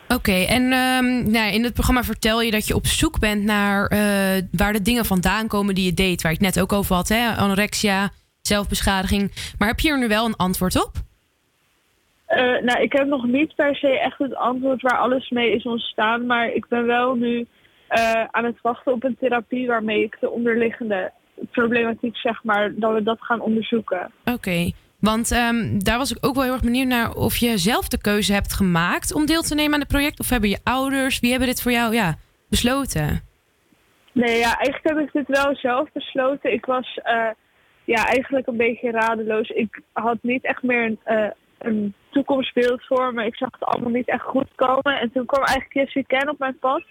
[0.07, 3.87] Oké, en ehm, nou, in het programma vertel je dat je op zoek bent naar
[3.87, 6.95] eh, waar de dingen vandaan komen die je deed, waar je het net ook over
[6.95, 7.29] had, hè?
[7.35, 8.09] anorexia,
[8.41, 9.53] zelfbeschadiging.
[9.57, 10.91] Maar heb je er nu wel een antwoord op?
[12.61, 16.25] Nou, ik heb nog niet per se echt het antwoord waar alles mee is ontstaan,
[16.25, 17.47] maar ik ben wel nu
[17.91, 21.11] eh, aan het wachten op een therapie waarmee ik de onderliggende
[21.51, 24.11] problematiek, zeg maar, dat we dat gaan onderzoeken.
[24.25, 27.87] Oké, want ehm, daar was ik ook wel heel erg benieuwd naar of je zelf
[27.87, 31.19] de keuze hebt gemaakt om deel te nemen aan het project, of hebben je ouders,
[31.19, 32.15] wie hebben dit voor jou ja,
[32.49, 33.21] besloten?
[34.11, 36.53] Nee, ja, eigenlijk heb ik dit wel zelf besloten.
[36.53, 37.29] Ik was eh,
[37.85, 39.49] ja, eigenlijk een beetje radeloos.
[39.49, 43.25] Ik had niet echt meer een, eh, een toekomstbeeld voor me.
[43.25, 44.99] Ik zag het allemaal niet echt goed komen.
[44.99, 46.83] En toen kwam eigenlijk Yes We Can op mijn pad.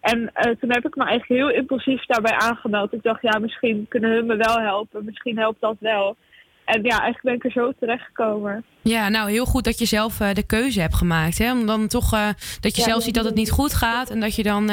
[0.00, 2.92] En eh, toen heb ik me eigenlijk heel impulsief daarbij aangemeld.
[2.92, 5.04] Ik dacht, ja, misschien kunnen hun me wel helpen.
[5.04, 6.16] Misschien helpt dat wel.
[6.64, 8.64] En ja, eigenlijk ben ik er zo terechtgekomen.
[8.82, 11.38] Ja, nou heel goed dat je zelf eh, de keuze hebt gemaakt.
[11.38, 11.52] Hè?
[11.52, 12.28] Om dan toch eh,
[12.60, 14.70] dat je Ja, zelf ziet dat het niet goed gaat en dat je dan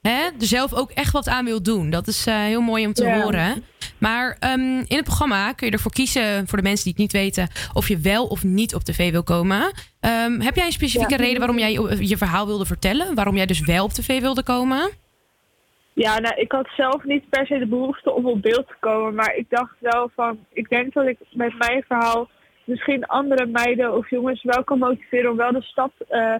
[0.00, 1.90] hè, er zelf ook echt wat aan wilt doen.
[1.90, 3.20] Dat is eh, heel mooi om te Ja.
[3.20, 3.64] horen.
[3.98, 7.12] Maar ehm, in het programma kun je ervoor kiezen, voor de mensen die het niet
[7.12, 9.72] weten, of je wel of niet op tv wil komen.
[10.00, 11.20] Ehm, heb jij een specifieke Ja.
[11.20, 13.14] reden waarom jij je, je verhaal wilde vertellen?
[13.14, 14.90] Waarom jij dus wel op tv wilde komen?
[15.92, 19.14] Ja, nou, ik had zelf niet per se de behoefte om op beeld te komen.
[19.14, 22.28] Maar ik dacht wel van, ik denk dat ik met mijn verhaal
[22.64, 26.34] misschien andere meiden of jongens wel kan motiveren om wel de stap eh,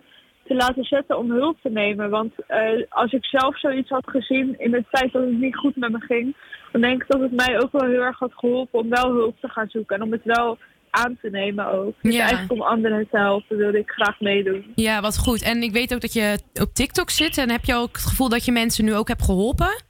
[0.50, 2.10] te laten zetten om hulp te nemen.
[2.10, 5.76] Want eh, als ik zelf zoiets had gezien in het feit dat het niet goed
[5.76, 6.36] met me ging,
[6.72, 9.40] dan denk ik dat het mij ook wel heel erg had geholpen om wel hulp
[9.40, 10.58] te gaan zoeken en om het wel
[10.90, 11.94] aan te nemen ook.
[12.02, 12.20] Dus Ja.
[12.20, 14.72] eigenlijk om anderen te helpen wilde ik graag meedoen.
[14.74, 15.42] Ja, wat goed.
[15.42, 17.38] En ik weet ook dat je op TikTok zit.
[17.38, 19.82] En heb je ook het gevoel dat je mensen nu ook hebt geholpen?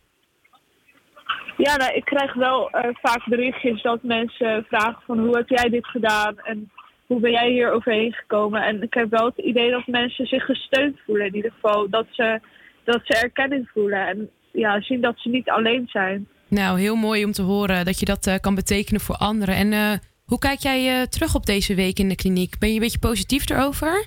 [1.57, 5.69] Ja, nou, ik krijg wel eh, vaak berichtjes dat mensen vragen van hoe heb jij
[5.69, 6.71] dit gedaan en
[7.11, 8.63] hoe ben jij hier overheen gekomen.
[8.63, 11.89] En ik heb wel het idee dat mensen zich gesteund voelen in ieder geval.
[11.89, 12.41] Dat ze,
[12.85, 16.29] dat ze erkenning voelen en ja, zien dat ze niet alleen zijn.
[16.49, 19.55] Nou, heel mooi om te horen dat je dat eh, kan betekenen voor anderen.
[19.55, 19.93] En eh,
[20.25, 22.59] hoe kijk jij eh, terug op deze week in de kliniek?
[22.59, 24.07] Ben je een beetje positief erover?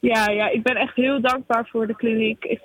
[0.00, 2.44] Ja, ja, ik ben echt heel dankbaar voor de kliniek.
[2.44, 2.60] Ik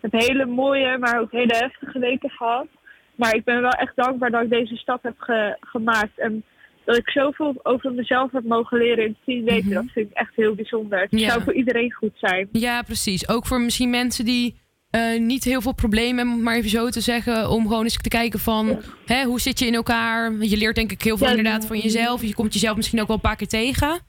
[0.00, 2.66] heb hele mooie, maar ook hele heftige weken gehad.
[3.14, 6.18] Maar ik ben wel echt dankbaar dat ik deze stap heb ge- gemaakt.
[6.18, 6.44] En
[6.84, 9.70] dat ik zoveel over mezelf heb mogen leren in tien weken.
[9.70, 11.00] Dat vind ik echt heel bijzonder.
[11.00, 11.28] Het Ja.
[11.30, 12.48] zou voor iedereen goed zijn.
[12.52, 13.28] Ja, precies.
[13.28, 14.60] Ook voor misschien mensen die
[14.90, 17.50] eh, niet heel veel problemen hebben, om het maar even zo te zeggen.
[17.50, 20.32] Om gewoon eens te kijken van hè, hoe zit je in elkaar.
[20.32, 22.22] Je leert denk ik heel veel Ja, inderdaad van jezelf.
[22.22, 24.00] Je komt jezelf misschien ook wel een paar keer tegen.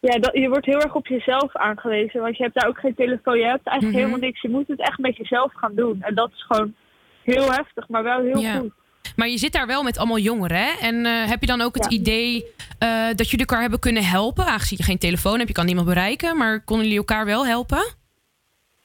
[0.00, 2.20] Ja, dat, je wordt heel erg op jezelf aangewezen.
[2.20, 3.38] Want je hebt daar ook geen telefoon.
[3.38, 4.06] Je hebt eigenlijk Mhm.
[4.06, 4.40] helemaal niks.
[4.42, 5.96] Je moet het echt met jezelf gaan doen.
[6.02, 6.74] En dat is gewoon
[7.22, 8.72] heel heftig, maar wel heel goed.
[9.16, 10.56] Maar je zit daar wel met allemaal jongeren.
[10.56, 10.70] Hè?
[10.80, 12.44] En eh, heb je dan ook het idee
[12.78, 14.46] eh, dat jullie elkaar hebben kunnen helpen?
[14.46, 16.36] Aangezien je geen telefoon hebt, je kan niemand bereiken.
[16.36, 18.00] Maar konden jullie elkaar wel helpen?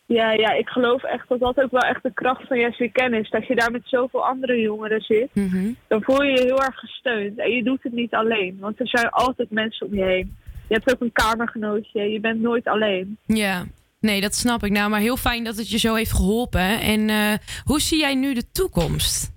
[0.06, 2.92] Ja, ja, ik geloof echt dat dat ook wel echt de kracht van Yes We
[2.92, 3.30] Can is.
[3.30, 5.30] Dat je daar met zoveel andere jongeren zit.
[5.34, 5.72] Mhm.
[5.88, 7.40] Dan voel je je heel erg gesteund.
[7.40, 8.58] En je doet het niet alleen.
[8.60, 10.36] Want er zijn altijd mensen om je heen.
[10.68, 12.02] Je hebt ook een kamergenootje.
[12.02, 13.18] Je bent nooit alleen.
[13.26, 13.66] Ja,
[14.00, 14.72] nee, dat snap ik.
[14.72, 16.80] Nou, maar heel fijn dat het je zo heeft geholpen.
[16.80, 19.37] En eh, hoe zie jij nu de toekomst?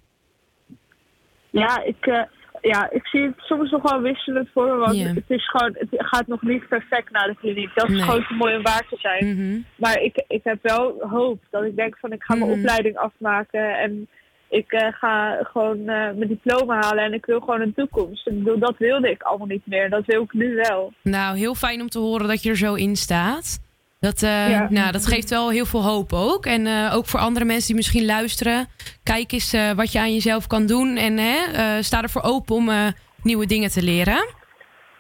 [1.50, 2.22] Ja, ik, eh,
[2.60, 4.76] ja, ik zie het soms nog wel wisselend voor me.
[4.76, 7.70] Want het, is gewoon, het gaat nog niet perfect naar de kliniek.
[7.74, 8.02] Dat is Nee.
[8.02, 9.34] gewoon te mooi om waar te zijn.
[9.36, 9.58] Mhm.
[9.76, 12.58] Maar ik, ik heb wel hoop dat ik denk van ik ga mijn Mhm.
[12.60, 13.78] opleiding afmaken.
[13.78, 14.08] En
[14.48, 17.04] ik eh, ga gewoon eh, mijn diploma halen.
[17.04, 18.26] En ik wil gewoon een toekomst.
[18.26, 19.90] Ik bedoel, dat wilde ik allemaal niet meer.
[19.90, 20.92] Dat wil ik nu wel.
[21.02, 23.58] Nou, heel fijn om te horen dat je er zo in staat.
[24.00, 24.66] Dat, eh, Ja.
[24.70, 26.46] nou, dat geeft wel heel veel hoop ook.
[26.46, 28.68] En eh, ook voor andere mensen die misschien luisteren.
[29.02, 30.96] Kijk eens eh, wat je aan jezelf kan doen.
[30.96, 32.70] En hè, sta ervoor open om
[33.22, 34.38] nieuwe dingen te leren.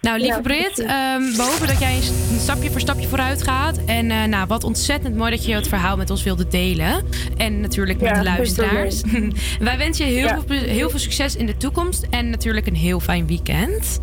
[0.00, 3.08] Nou, lieve Ja, Brit, ehm, we hopen dat jij een st- een stapje voor stapje
[3.08, 3.78] vooruit gaat.
[3.86, 7.04] En nou, wat ontzettend mooi dat je het verhaal met ons wilde delen.
[7.36, 9.00] En natuurlijk met de luisteraars.
[9.60, 12.06] Wij wensen je heel, veel, heel veel succes in de toekomst.
[12.10, 14.00] En natuurlijk een heel fijn weekend.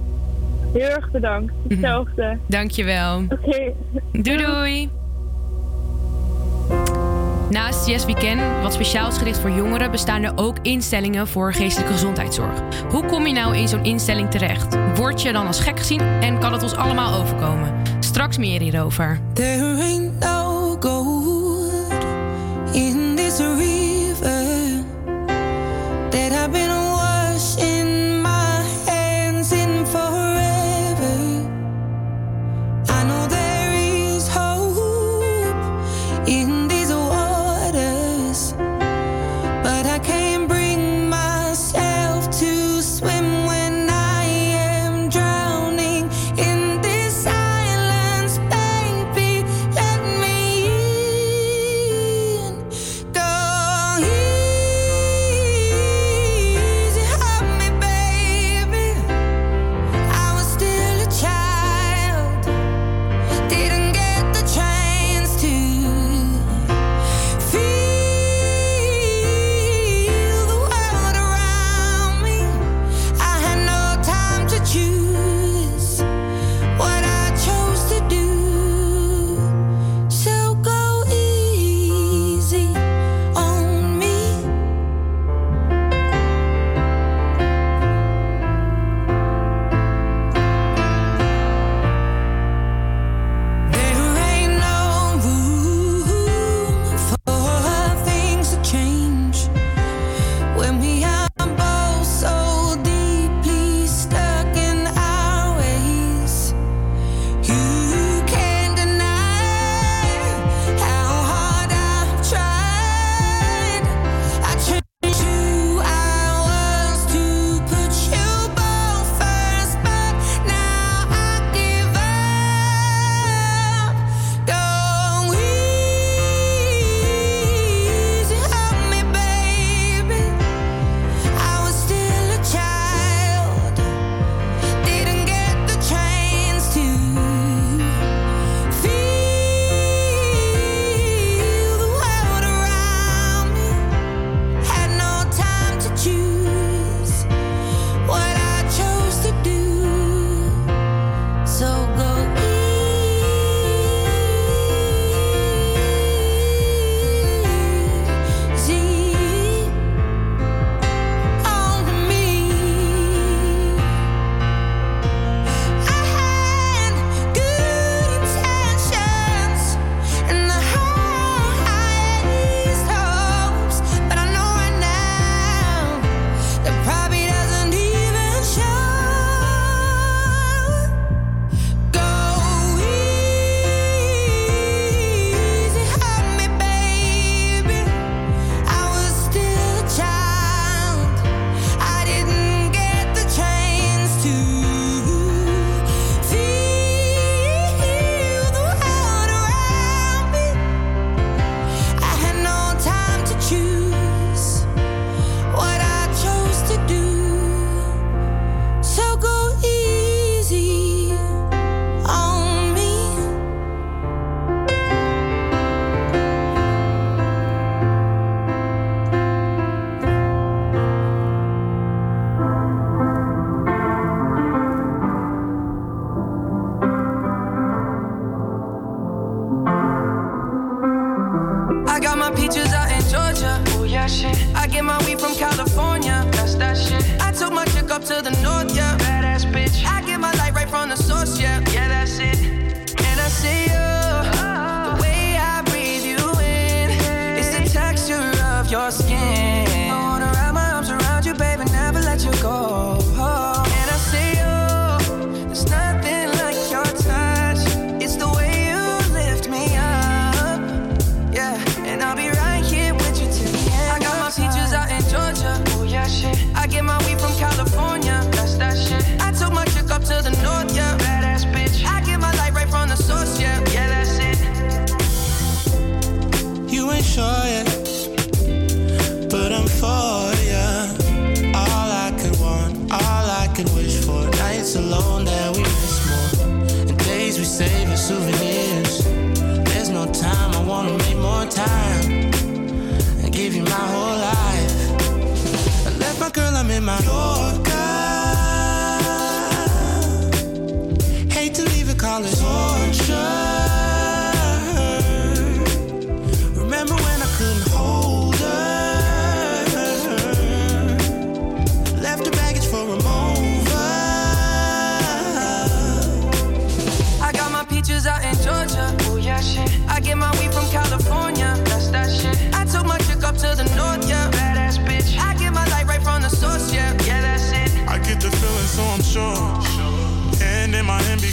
[0.78, 1.54] Heel erg bedankt.
[1.68, 2.38] Hetzelfde.
[2.48, 3.26] Dankjewel.
[3.30, 3.74] Oké.
[4.12, 4.90] Doei doei.
[7.50, 11.94] Naast Yes Weekend, wat speciaal is gericht voor jongeren, bestaan er ook instellingen voor geestelijke
[11.94, 12.62] gezondheidszorg.
[12.90, 14.78] Hoe kom je nou in zo'n instelling terecht?
[14.96, 17.74] Word je dan als gek gezien en kan het ons allemaal overkomen?
[18.00, 19.20] Straks meer hierover.
[19.34, 22.06] There ain't no gold
[22.74, 23.07] in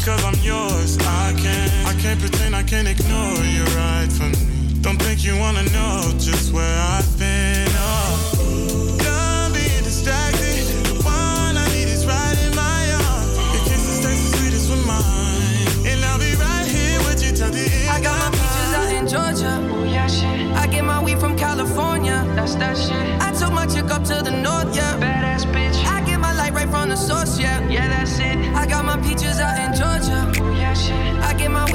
[0.04, 0.98] because I'm yours.
[1.00, 4.82] I can't, I can't pretend, I can't ignore you right from me.
[4.82, 7.66] Don't think you wanna know just where I've been.
[7.72, 10.60] Oh, done being distracted.
[10.84, 13.32] The one I need is right in my arms.
[13.54, 17.50] Your kisses taste the sweetest with mine, and I'll be right here with you till
[17.50, 17.88] the end.
[17.88, 19.54] I got my peaches out in Georgia.
[19.72, 20.52] Oh yeah, shit.
[20.52, 22.22] I get my weed from California.
[22.36, 23.22] That's that shit.
[23.22, 25.00] I took my chick up to the north, yeah.
[25.00, 25.82] Badass bitch.
[25.86, 27.66] I get my light right from the source, yeah.
[27.70, 28.36] Yeah, that's it.
[28.54, 29.33] I got my peaches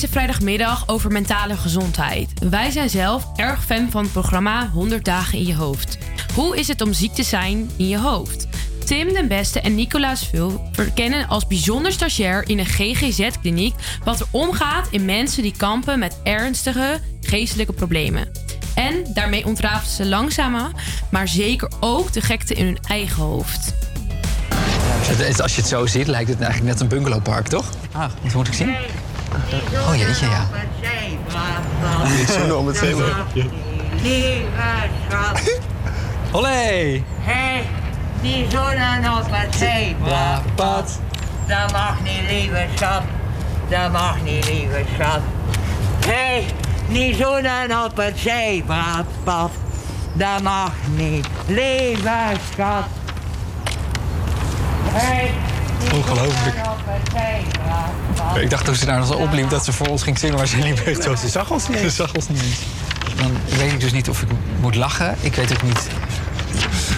[0.00, 2.32] deze vrijdagmiddag over mentale gezondheid.
[2.50, 5.98] Wij zijn zelf erg fan van het programma 100 dagen in je hoofd.
[6.34, 8.46] Hoe is het om ziek te zijn in je hoofd?
[8.84, 13.74] Tim den Beste en Nicolaas Vul verkennen als bijzonder stagiair in een GGZ-kliniek
[14.04, 18.28] wat er omgaat in mensen die kampen met ernstige geestelijke problemen.
[18.74, 20.70] En daarmee ontrafelen ze langzamer,
[21.10, 23.74] maar zeker ook de gekte in hun eigen hoofd.
[25.40, 27.70] Als je het zo ziet, lijkt het eigenlijk net een bungalowpark, toch?
[27.92, 28.76] Ah, wat moet ik zien?
[29.74, 30.46] Oh jeetje, ja.
[32.18, 33.04] Niet zo om het zeven.
[34.02, 35.60] Lieve schat.
[36.32, 37.02] Olé!
[37.18, 37.62] Hé,
[38.20, 40.98] die zonnen op het zebrapad.
[41.46, 43.02] Dat mag niet, lieve schat.
[43.68, 45.20] Dat mag niet, lieve schat.
[46.06, 46.46] Hé,
[46.88, 49.50] die zonnen op het zebrapad.
[50.12, 52.84] Dat mag niet, lieve schat.
[54.92, 55.30] Hé,
[55.94, 56.56] Ongelooflijk.
[56.56, 58.42] het.
[58.42, 60.58] Ik dacht toen ze daar zo opliep dat ze voor ons ging zingen, maar ze
[60.58, 61.14] liep echt zo.
[61.14, 61.94] Ze zag ons niet eens.
[61.94, 62.58] Ze zag ons niet eens.
[63.16, 64.28] Dan weet ik dus niet of ik
[64.60, 65.16] moet lachen.
[65.20, 65.86] Ik weet ook niet.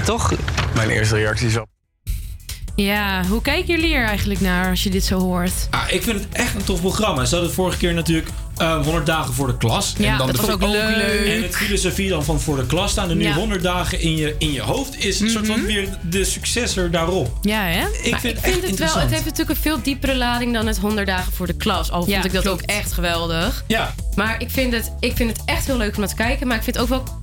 [0.05, 0.33] Toch?
[0.74, 1.66] Mijn eerste reactie is op.
[2.74, 5.53] Ja, hoe kijken jullie er eigenlijk naar als je dit zo hoort?
[5.70, 7.24] Ah, ik vind het echt een tof programma.
[7.24, 8.28] Ze hadden vorige keer natuurlijk
[8.61, 9.95] eh 100 dagen voor de klas.
[9.99, 11.27] Ja, en dan dat de- was ook leuk.
[11.27, 13.11] En het filosofie dan van voor de klas staan.
[13.11, 13.35] En nu Ja.
[13.35, 17.39] 100 dagen in je, in je hoofd is een soort van weer de successor daarop.
[17.43, 17.87] Ja, hè?
[18.03, 20.17] Ik Maar vind ik het echt vind het wel, het heeft natuurlijk een veel diepere
[20.17, 21.91] lading dan het 100 dagen voor de klas.
[21.91, 22.63] Al Ja, vond ik dat klopt.
[22.63, 23.65] ook echt geweldig.
[23.67, 23.95] Ja.
[24.15, 26.47] Maar ik vind, het, ik vind het echt heel leuk om naar te kijken.
[26.47, 27.19] Maar ik vind het ook wel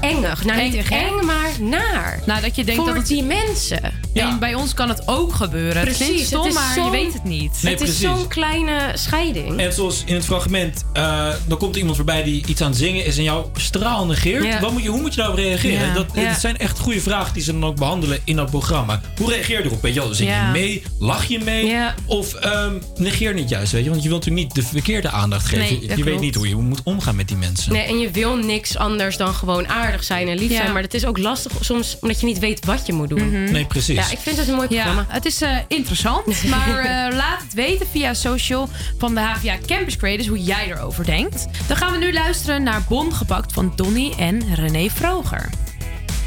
[0.00, 0.44] engig.
[0.44, 2.22] Nou, niet Engig, eng, maar naar.
[2.26, 3.06] Nou, dat je denkt Voor dat het...
[3.06, 3.92] die mensen.
[4.14, 5.86] En bij ons kan het ook gebeuren.
[5.86, 6.06] het stom,
[6.40, 7.58] het is maar je zo'n- weet het niet.
[7.62, 8.18] Nee, het is precies.
[8.18, 9.58] zo'n kleine scheiding.
[9.60, 13.04] En zoals in het fragment, eh, dan komt iemand voorbij die iets aan het zingen
[13.04, 14.44] is en jou straal negeert.
[14.44, 14.60] Ja.
[14.60, 15.86] Wat moet je, hoe moet je daarop reageren?
[15.86, 15.94] Ja.
[15.94, 16.28] Dat, Ja.
[16.28, 19.00] dat zijn echt goede vragen die ze dan ook behandelen in dat programma.
[19.18, 19.82] Hoe reageer je erop?
[19.82, 20.46] Weet je wel, zing Ja.
[20.46, 20.82] je mee?
[20.98, 21.76] Lach je mee?
[22.06, 23.90] Of ehm, negeer niet juist, weet je?
[23.90, 25.86] Want je wilt natuurlijk niet de verkeerde aandacht geven.
[25.86, 27.72] Nee, je weet niet hoe je moet omgaan met die mensen.
[27.72, 30.56] Nee, en je wil niks anders dan gewoon aardig zijn en lief Ja.
[30.56, 30.72] zijn.
[30.72, 33.50] Maar het is ook lastig soms omdat je niet weet wat je moet doen.
[33.52, 33.96] Nee, precies.
[33.96, 35.06] Ja, ik vind het een mooi programma.
[35.08, 36.42] Ja, het is eh, interessant.
[36.50, 38.68] Maar eh, laat het weten via social
[38.98, 41.46] van de HVA Campus Creators hoe jij erover denkt.
[41.66, 45.50] Dan gaan we nu luisteren naar Bon gepakt van Donny en René Vroger.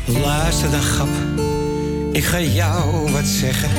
[0.05, 1.07] Luister dan, grap.
[2.11, 3.70] Ik ga jou wat zeggen.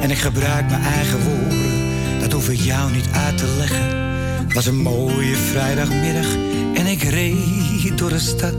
[0.00, 2.20] En ik gebruik mijn eigen woorden.
[2.20, 3.98] Dat hoef ik jou niet uit te leggen.
[4.44, 6.26] Het was een mooie vrijdagmiddag.
[6.74, 8.54] En ik reed door de stad.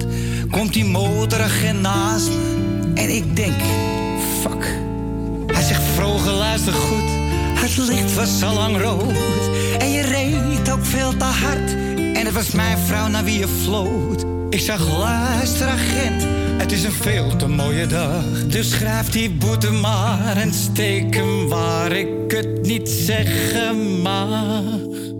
[0.52, 2.91] Komt die motoragent naast me.
[2.95, 3.62] En ik denk,
[4.41, 4.80] fuck.
[5.47, 7.10] Hij zegt, vroeger luister goed.
[7.54, 9.49] Het licht was al lang rood.
[9.80, 11.72] En je reed ook veel te hard.
[11.95, 14.26] En het was mijn vrouw naar wie je floot.
[14.49, 16.26] Ik zag, luister agent.
[16.62, 18.47] Het is een veel te mooie dag.
[18.47, 24.64] Dus schrijf die boete maar en steek hem waar ik het niet zeggen mag.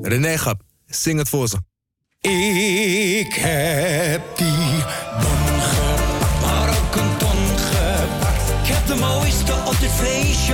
[0.02, 1.58] René Gap, zing het voor ze.
[2.30, 4.51] Ik heb die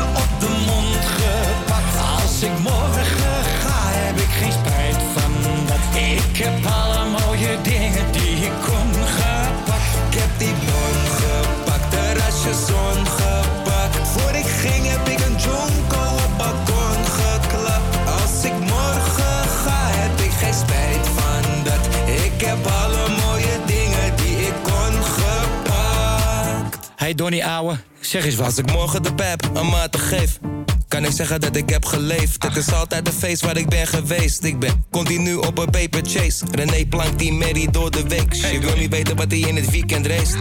[0.04, 1.94] op de mond gepakt.
[2.22, 5.32] Als ik morgen ga, heb ik geen spijt van
[5.68, 5.84] dat.
[6.14, 9.92] Ik heb alle mooie dingen die ik kon gepakt.
[10.10, 14.08] Ik heb die bon gepakt, terrasje zon gepakt.
[14.14, 17.92] Voor ik ging heb ik een jonko op balkon geklapt.
[18.22, 21.84] Als ik morgen ga, heb ik geen spijt van dat.
[22.26, 26.90] Ik heb alle mooie dingen die ik kon gepakt.
[26.96, 27.78] Hey Donnie ouwe,
[28.08, 28.46] zeg eens wat.
[28.46, 30.40] Als ik morgen de pep een maat te geef,
[30.88, 32.44] kan ik zeggen dat ik heb geleefd.
[32.44, 34.44] Het is altijd een feest waar ik ben geweest.
[34.44, 36.46] Ik ben continu op een paper chase.
[36.52, 38.34] René plankt die Mary door de week.
[38.34, 40.38] Je wil niet weten wat hij in het weekend race.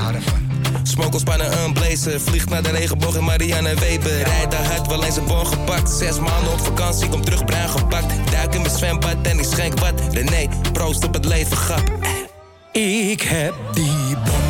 [0.82, 2.20] Smokelspannen een blazer.
[2.20, 4.22] Vliegt naar de regenboog in Marianne Weber.
[4.22, 5.90] Rijdt daar hard, wel eens een bon gepakt.
[5.90, 8.30] Zes maanden op vakantie, kom terug bruin gepakt.
[8.30, 10.00] Duik in mijn zwembad en ik schenk wat.
[10.12, 11.92] René, proost op het leven, grap.
[12.72, 14.45] Ik heb die bon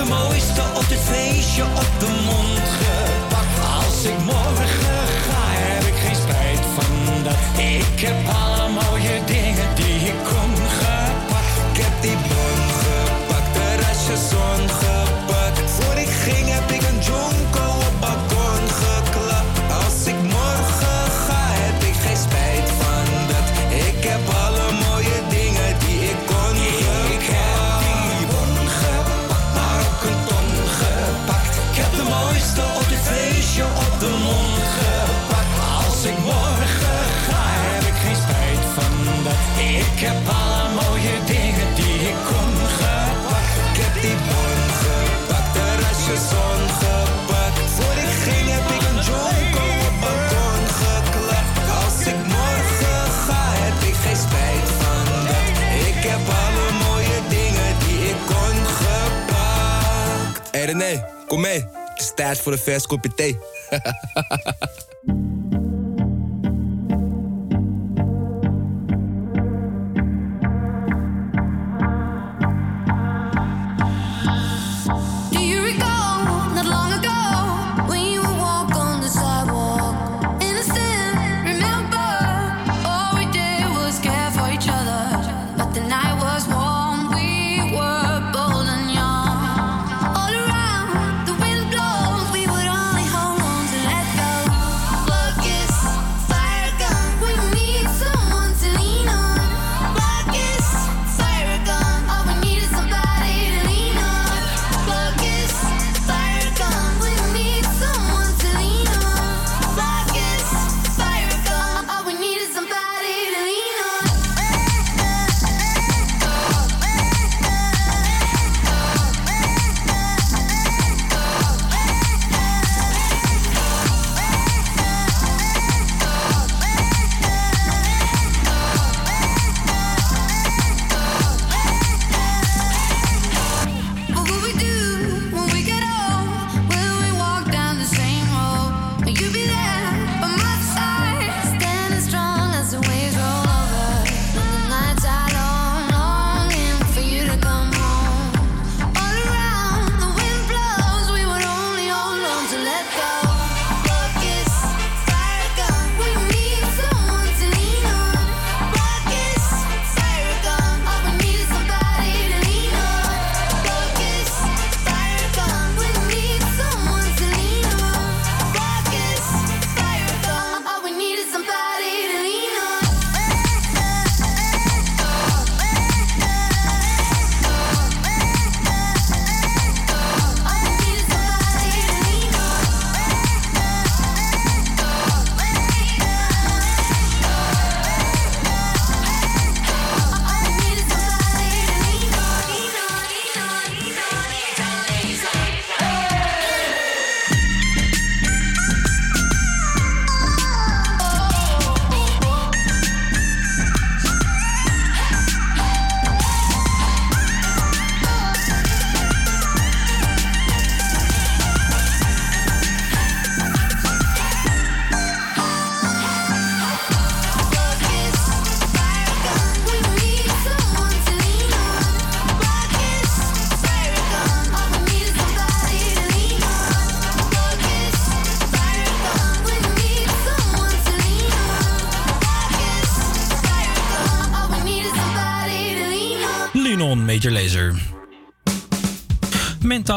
[0.00, 3.56] de mooiste op dit feestje op de mond gepakt.
[3.76, 7.34] Als ik morgen ga, heb ik geen spijt van dat.
[7.56, 8.49] Ik heb
[60.70, 61.64] René, kom mee.
[61.88, 63.38] Het is tijd voor een vers kopje.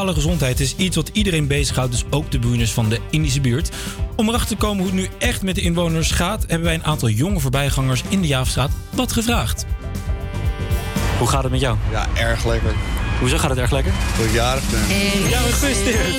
[0.04, 3.70] Mentale gezondheid is iets wat iedereen bezighoudt, dus ook de bewoners van de Indische buurt.
[4.16, 6.84] Om erachter te komen hoe het nu echt met de inwoners gaat, hebben wij een
[6.84, 9.66] aantal jonge voorbijgangers in de Jaafstraat wat gevraagd.
[11.18, 11.78] Hoe gaat het met jou?
[11.92, 12.74] Ja, erg lekker.
[13.20, 13.94] Hoezo gaat het erg lekker?
[14.18, 14.80] Dat ik jarig ben.
[14.80, 16.12] Gefeliciteerd.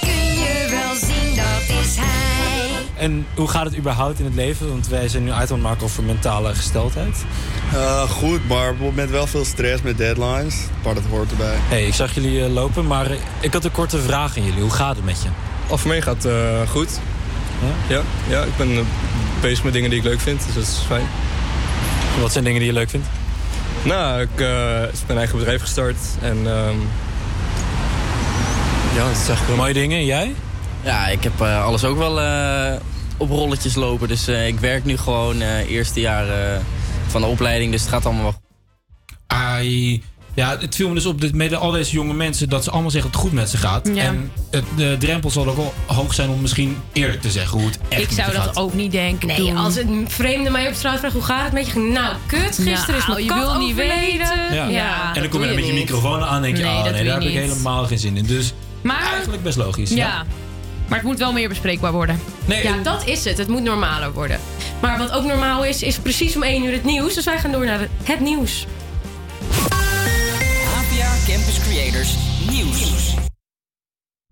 [0.00, 2.60] Kun je wel zien, dat is hij.
[2.96, 4.68] En hoe gaat het überhaupt in het leven?
[4.68, 7.24] Want wij zijn nu uit aan het maken over mentale gesteldheid.
[7.72, 10.54] Eh, goed, maar op het moment wel veel stress met deadlines.
[10.84, 11.56] Maar dat hoort erbij.
[11.68, 14.60] Hey, ik zag jullie eh, lopen, maar eh, ik had een korte vraag aan jullie.
[14.60, 15.28] Hoe gaat het met je?
[15.68, 17.00] Of voor mij gaat het goed.
[17.60, 17.94] Ja?
[17.96, 18.02] ja?
[18.28, 18.86] Ja, ik ben
[19.40, 21.06] bezig met dingen die ik leuk vind, dus dat is fijn.
[22.20, 23.06] Wat zijn dingen die je leuk vindt?
[23.82, 24.46] Nou, ik eh,
[24.80, 26.76] ben mijn eigen bedrijf gestart en ehm,
[28.94, 29.56] ja, dat is echt wel...
[29.56, 30.34] Mooie dingen, en jij?
[30.82, 32.72] Ja, ik heb eh, alles ook wel eh,
[33.16, 34.08] op rolletjes lopen.
[34.08, 36.60] Dus eh, ik werk nu gewoon eh eerste jaar eh,
[37.10, 37.72] van de opleiding.
[37.72, 38.34] Dus het gaat allemaal wel
[39.26, 40.02] Ai,
[40.34, 42.90] ja, het viel me dus op dit, met al deze jonge mensen dat ze allemaal
[42.90, 43.90] zeggen dat het goed met ze gaat.
[43.94, 44.02] Ja.
[44.02, 47.68] En het, de drempel zal ook wel hoog zijn om misschien eerlijk te zeggen hoe
[47.68, 48.56] het echt Ik zou dat gaat.
[48.56, 49.26] ook niet denken.
[49.28, 49.56] Nee, doen.
[49.56, 51.78] als een vreemde mij op straat vraagt hoe gaat het met je?
[51.78, 54.54] Nou, kut, gisteren is Nou, mijn je kat wil niet weten.
[54.72, 55.14] Ja.
[55.14, 57.04] en dan kom je dan met je microfoon aan en denk je, Nee, oh nee,
[57.04, 58.24] daar heb ik helemaal geen zin in.
[58.26, 58.52] Dus
[58.82, 59.90] Maar, eigenlijk best logisch.
[59.90, 60.24] ja.
[60.88, 62.20] Maar het moet wel meer bespreekbaar worden.
[62.46, 63.38] ja, dat is het.
[63.38, 64.40] Het moet normaler worden.
[64.80, 67.14] Maar wat ook normaal is, is precies om 1 uur het nieuws.
[67.14, 68.66] Dus wij gaan door naar het nieuws.
[70.74, 72.16] APA Campus Creators
[72.50, 73.14] Nieuws.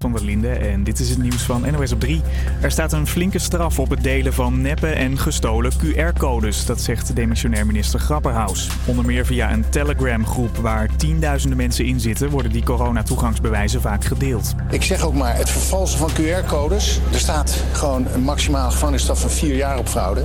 [0.01, 2.21] Van der Linden en dit is het nieuws van NOS op 3.
[2.61, 6.67] Er staat een flinke straf op het delen van neppe en gestolen QR-codes.
[6.67, 8.69] Dat zegt demissionair minister Grapperhaus.
[8.87, 12.31] Onder meer via een Telegram-groep waar tienduizenden mensen in zitten...
[12.31, 14.55] worden die coronatoegangsbewijzen vaak gedeeld.
[14.71, 17.01] Ik zeg ook maar, het vervalsen van QR-codes.
[17.13, 20.25] Er staat gewoon een maximale gevangenisstraf van vier jaar op fraude.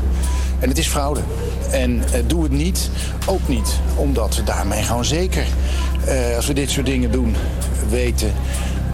[0.59, 1.21] En het is fraude.
[1.71, 2.89] En eh, doe het niet,
[3.25, 3.79] ook niet.
[3.95, 5.45] Omdat we daarmee gewoon zeker,
[6.05, 7.35] eh, als we dit soort dingen doen,
[7.89, 8.33] weten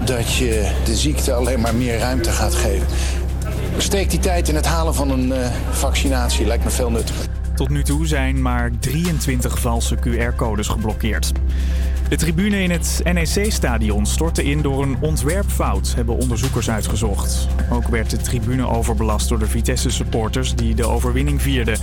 [0.06, 2.88] dat je de ziekte alleen maar meer ruimte gaat geven.
[3.78, 6.46] Steek die tijd in het halen van een eh, vaccinatie.
[6.46, 7.39] Lijkt me veel nuttiger.
[7.60, 11.32] Tot nu toe zijn maar 23 valse QR-codes geblokkeerd.
[12.10, 17.48] De tribune in het NEC-stadion stortte in door een ontwerpfout, hebben onderzoekers uitgezocht.
[17.72, 21.80] Ook werd de tribune overbelast door de Vitesse-supporters die de overwinning vierden.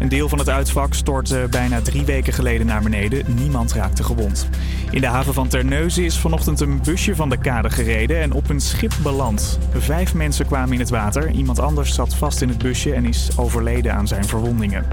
[0.00, 3.34] Een deel van het uitvak stortte bijna drie weken geleden naar beneden.
[3.34, 4.48] Niemand raakte gewond.
[4.90, 8.48] In de haven van Terneuzen is vanochtend een busje van de kade gereden en op
[8.48, 9.58] een schip beland.
[9.74, 11.30] Vijf mensen kwamen in het water.
[11.30, 14.84] Iemand anders zat vast in het busje en is overleden aan zijn verwondingen.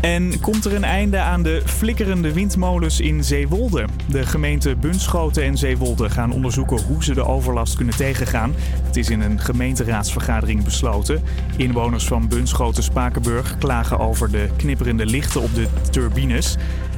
[0.00, 3.84] En komt er een einde aan de flikkerende windmolens in Zeewolde?
[4.08, 8.54] De gemeente Bunschoten en Zeewolde gaan onderzoeken hoe ze de overlast kunnen tegengaan.
[8.82, 11.22] Het is in een gemeenteraadsvergadering besloten.
[11.56, 16.56] Inwoners van Bunschoten-Spakenburg klagen over de knipperende lichten op de turbines.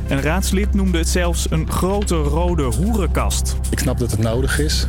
[0.09, 3.57] Een raadslid noemde het zelfs een grote rode hoerenkast.
[3.71, 4.87] Ik snap dat het nodig is,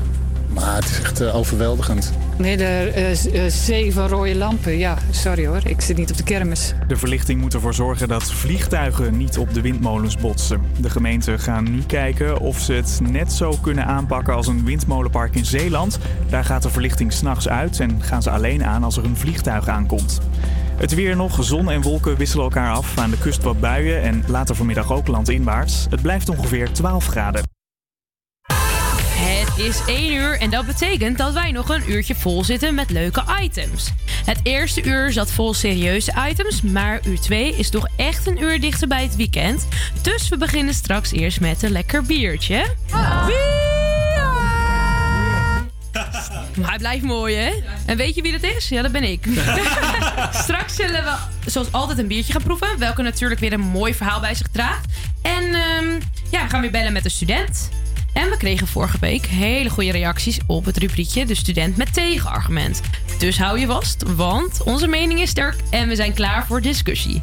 [0.47, 2.13] maar het is echt eh, overweldigend.
[2.37, 2.91] Nee, de
[3.33, 4.77] eh, zeven rode lampen.
[4.77, 6.73] Ja, sorry hoor, ik zit niet op de kermis.
[6.87, 10.61] De verlichting moet ervoor zorgen dat vliegtuigen niet op de windmolens botsen.
[10.79, 15.35] De gemeenten gaan nu kijken of ze het net zo kunnen aanpakken als een windmolenpark
[15.35, 15.99] in Zeeland.
[16.29, 19.67] Daar gaat de verlichting s'nachts uit en gaan ze alleen aan als er een vliegtuig
[19.67, 20.19] aankomt.
[20.77, 22.97] Het weer nog, zon en wolken wisselen elkaar af.
[22.97, 25.87] Aan de kust wat buien en later vanmiddag ook landinwaarts.
[25.89, 27.56] Het blijft ongeveer 12 graden.
[29.57, 32.89] Het is 1 uur en dat betekent dat wij nog een uurtje vol zitten met
[32.89, 33.91] leuke items.
[34.25, 38.59] Het eerste uur zat vol serieuze items, maar uur 2 is toch echt een uur
[38.59, 39.67] dichter bij het weekend.
[40.01, 42.65] Dus we beginnen straks eerst met een lekker biertje.
[46.55, 47.53] Maar hij blijft mooi, hè?
[47.85, 48.69] En weet je wie dat is?
[48.69, 49.25] Ja, dat ben ik.
[50.43, 51.15] Straks zullen we
[51.49, 52.79] zoals altijd een biertje gaan proeven.
[52.79, 54.85] Welke natuurlijk weer een mooi verhaal bij zich draagt.
[55.21, 55.99] En ehm,
[56.31, 57.69] ja, we gaan weer bellen met een student.
[58.13, 62.81] En we kregen vorige week hele goede reacties op het rubriekje De Student met Tegenargument.
[63.17, 67.19] Dus hou je vast, want onze mening is sterk en we zijn klaar voor discussie.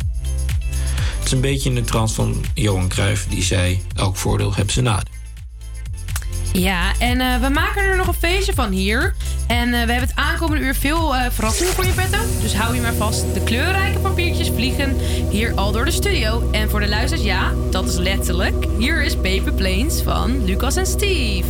[1.16, 4.72] Het is een beetje in de trant van Johan Cruijff, die zei: elk voordeel heeft
[4.72, 5.23] zijn nadeel.
[6.58, 9.14] Ja, en eh, we maken er nog een feestje van hier.
[9.46, 12.18] En eh, we hebben het aankomende uur veel eh, verrassingen voor je petto.
[12.40, 13.34] Dus hou je maar vast.
[13.34, 14.96] De kleurrijke papiertjes vliegen
[15.30, 16.50] hier al door de studio.
[16.50, 18.66] En voor de luisteraars, ja, dat is letterlijk.
[18.78, 21.48] Hier is Paper Planes van Lucas en Steve.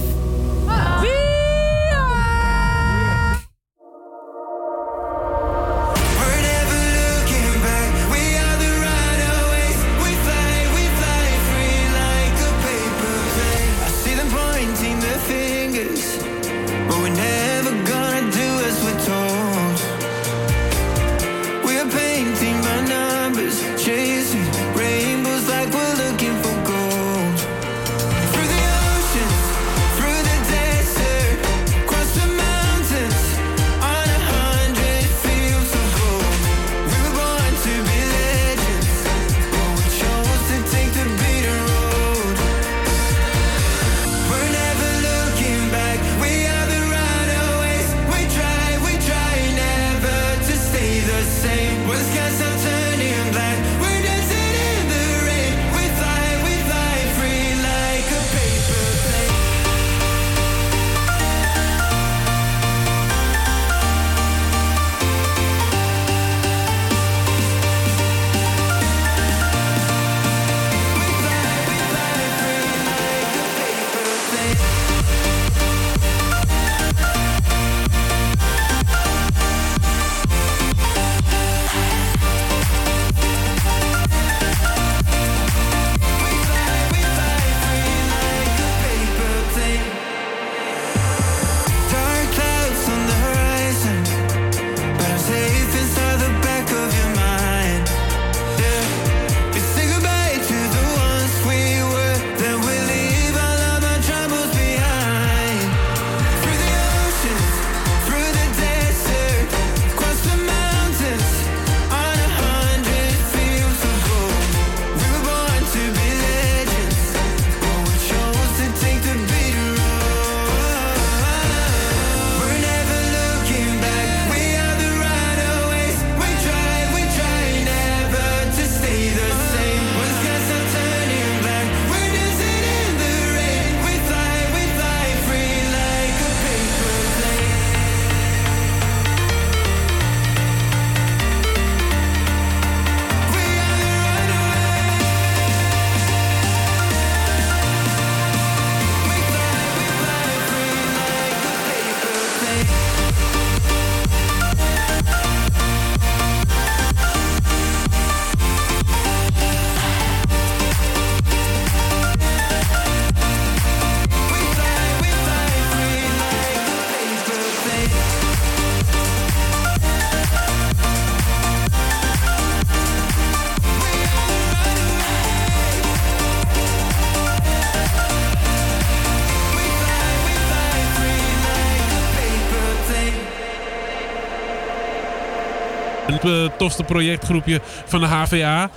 [186.57, 188.71] Tofste projectgroepje van de HVA.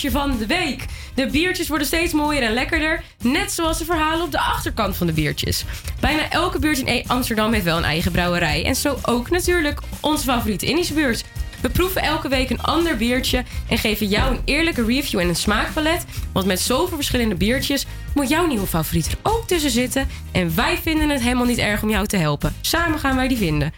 [0.00, 0.84] Biertje van de week.
[1.14, 3.02] De biertjes worden steeds mooier en lekkerder.
[3.22, 5.64] Net zoals de verhalen op de achterkant van de biertjes.
[6.00, 8.64] Bijna elke buurt in Amsterdam heeft wel een eigen brouwerij.
[8.64, 11.24] En zo ook natuurlijk onze favoriete Indische buurt.
[11.60, 15.36] We proeven elke week een ander biertje en geven jou een eerlijke review en een
[15.36, 16.04] smaakpalet.
[16.32, 20.08] Want met zoveel verschillende biertjes moet jouw nieuwe favoriet er ook tussen zitten.
[20.32, 22.54] En wij vinden het helemaal niet erg om jou te helpen.
[22.60, 23.72] Samen gaan wij die vinden.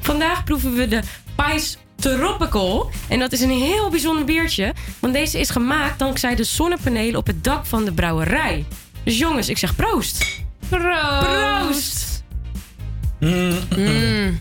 [0.00, 1.00] Vandaag proeven we de
[1.34, 2.90] Pais Tropical.
[3.08, 4.74] En dat is een heel bijzonder biertje.
[4.98, 8.64] Want deze is gemaakt dankzij de zonnepanelen op het dak van de brouwerij.
[9.04, 10.24] Dus jongens, ik zeg proost.
[10.68, 11.60] Proost.
[11.60, 12.22] Proost.
[13.20, 14.40] Mm.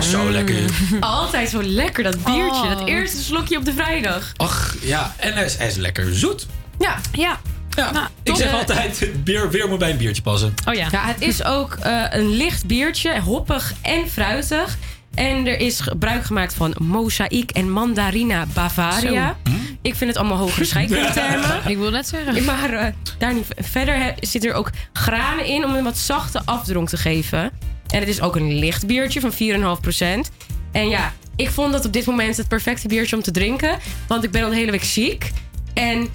[0.00, 0.70] Zo lekker.
[1.00, 2.62] Altijd zo lekker, dat biertje.
[2.62, 2.78] Oh.
[2.78, 4.32] Dat eerste slokje op de vrijdag.
[4.36, 5.14] Ach, ja.
[5.16, 6.46] En hij is, hij is lekker zoet.
[6.78, 7.00] Ja.
[7.12, 7.40] Ja.
[7.76, 8.10] Ja.
[8.22, 10.54] ik zeg altijd, bier, weer moet bij een biertje passen.
[10.68, 10.88] Oh ja.
[10.90, 14.76] Ja, het is ook eh, een licht biertje, hoppig en fruitig.
[15.14, 19.36] En er is gebruik gemaakt van mozaïek en mandarina Bavaria.
[19.82, 21.60] Ik vind het allemaal hogere scheikundtermen.
[21.70, 22.44] Ik wil net zeggen.
[22.44, 26.88] Maar eh, daar niet verder zit er ook granen in om een wat zachte afdronk
[26.88, 27.50] te geven.
[27.86, 30.32] En het is ook een licht biertje van 4,5%.
[30.72, 33.78] En ja, ik vond dat op dit moment het perfecte biertje om te drinken.
[34.06, 35.30] Want ik ben al de hele week ziek.
[35.74, 36.08] En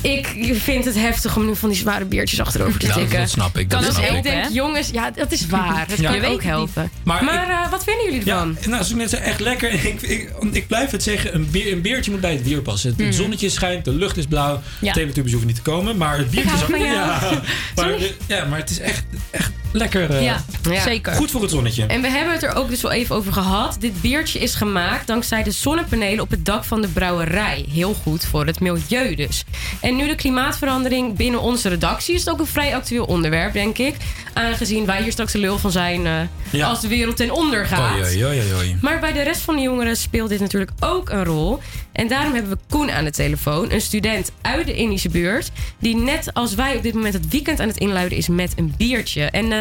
[0.00, 3.18] ik vind het heftig om nu van die zware biertjes achterover te Ja, tikken.
[3.18, 4.22] dat snap ik, dat snap ik ik.
[4.22, 5.84] denk, jongens, ja, dat is waar.
[5.88, 6.10] Dat Ja.
[6.10, 6.90] kan Je ook helpen.
[7.02, 8.52] Maar Maar, ik- eh, wat vinden jullie Ja, ervan?
[8.52, 9.72] nou, zoals ik net zei, echt lekker.
[9.84, 12.90] Ik, ik, ik blijf het zeggen, een, bier, een beertje moet bij het weer passen.
[12.90, 13.16] Het, het Mhm.
[13.16, 14.62] zonnetje schijnt, de lucht is blauw.
[14.80, 14.92] Ja.
[14.92, 16.76] Teletubbies hoeven niet te komen, maar het biertje is ook...
[16.76, 17.20] Ja,
[17.76, 17.92] maar,
[18.26, 20.10] ja, maar het is echt, echt lekker.
[20.10, 20.42] eh, Ja,
[20.84, 21.12] zeker.
[21.12, 21.86] Goed voor het zonnetje.
[21.86, 23.76] En we hebben het er ook dus wel even over gehad.
[23.80, 27.64] Dit biertje is gemaakt dankzij de zonnepanelen op het dak van de brouwerij.
[27.70, 29.44] Heel goed voor het milieu dus.
[29.80, 33.78] En nu de klimaatverandering binnen onze redactie is het ook een vrij actueel onderwerp, denk
[33.78, 33.94] ik.
[34.34, 36.20] Aangezien wij hier straks de lul van zijn eh,
[36.50, 36.68] Ja.
[36.68, 37.98] als de wereld ten onder gaat.
[37.98, 38.76] Oei, oei, oei, oei.
[38.80, 41.58] Maar bij de rest van de jongeren speelt dit natuurlijk ook een rol.
[41.92, 45.50] En daarom hebben we Koen aan de telefoon, een student uit de Indische buurt.
[45.78, 48.74] Die net als wij op dit moment het weekend aan het inluiden is met een
[48.76, 49.24] biertje.
[49.24, 49.58] En eh,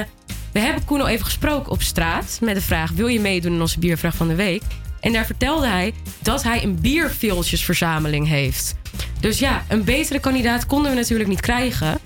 [0.52, 3.62] we hebben Koen al even gesproken op straat met de vraag: wil je meedoen in
[3.62, 4.62] onze biervraag van de week?
[5.00, 8.76] En daar vertelde hij dat hij een bierveeltjesverzameling heeft.
[9.20, 12.00] Dus ja, een betere kandidaat konden we natuurlijk niet krijgen.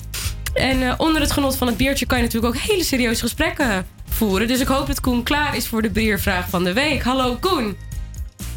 [0.58, 3.86] En eh, onder het genot van het biertje kan je natuurlijk ook hele serieuze gesprekken
[4.10, 4.48] voeren.
[4.48, 7.04] Dus ik hoop dat Koen klaar is voor de biervraag van de week.
[7.04, 7.78] Hallo Koen.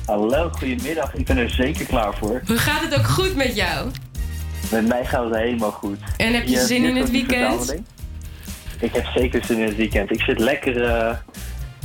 [0.07, 1.15] Hallo, goedemiddag.
[1.15, 2.43] Ik ben er zeker klaar voor.
[2.47, 3.91] Hoe gaat het ook goed met jou?
[4.71, 5.99] Met mij gaat het helemaal goed.
[6.17, 7.75] En heb je zin in het weekend?
[8.81, 10.11] Ik heb zeker zin in het weekend.
[10.11, 11.17] Ik zit lekker, eh,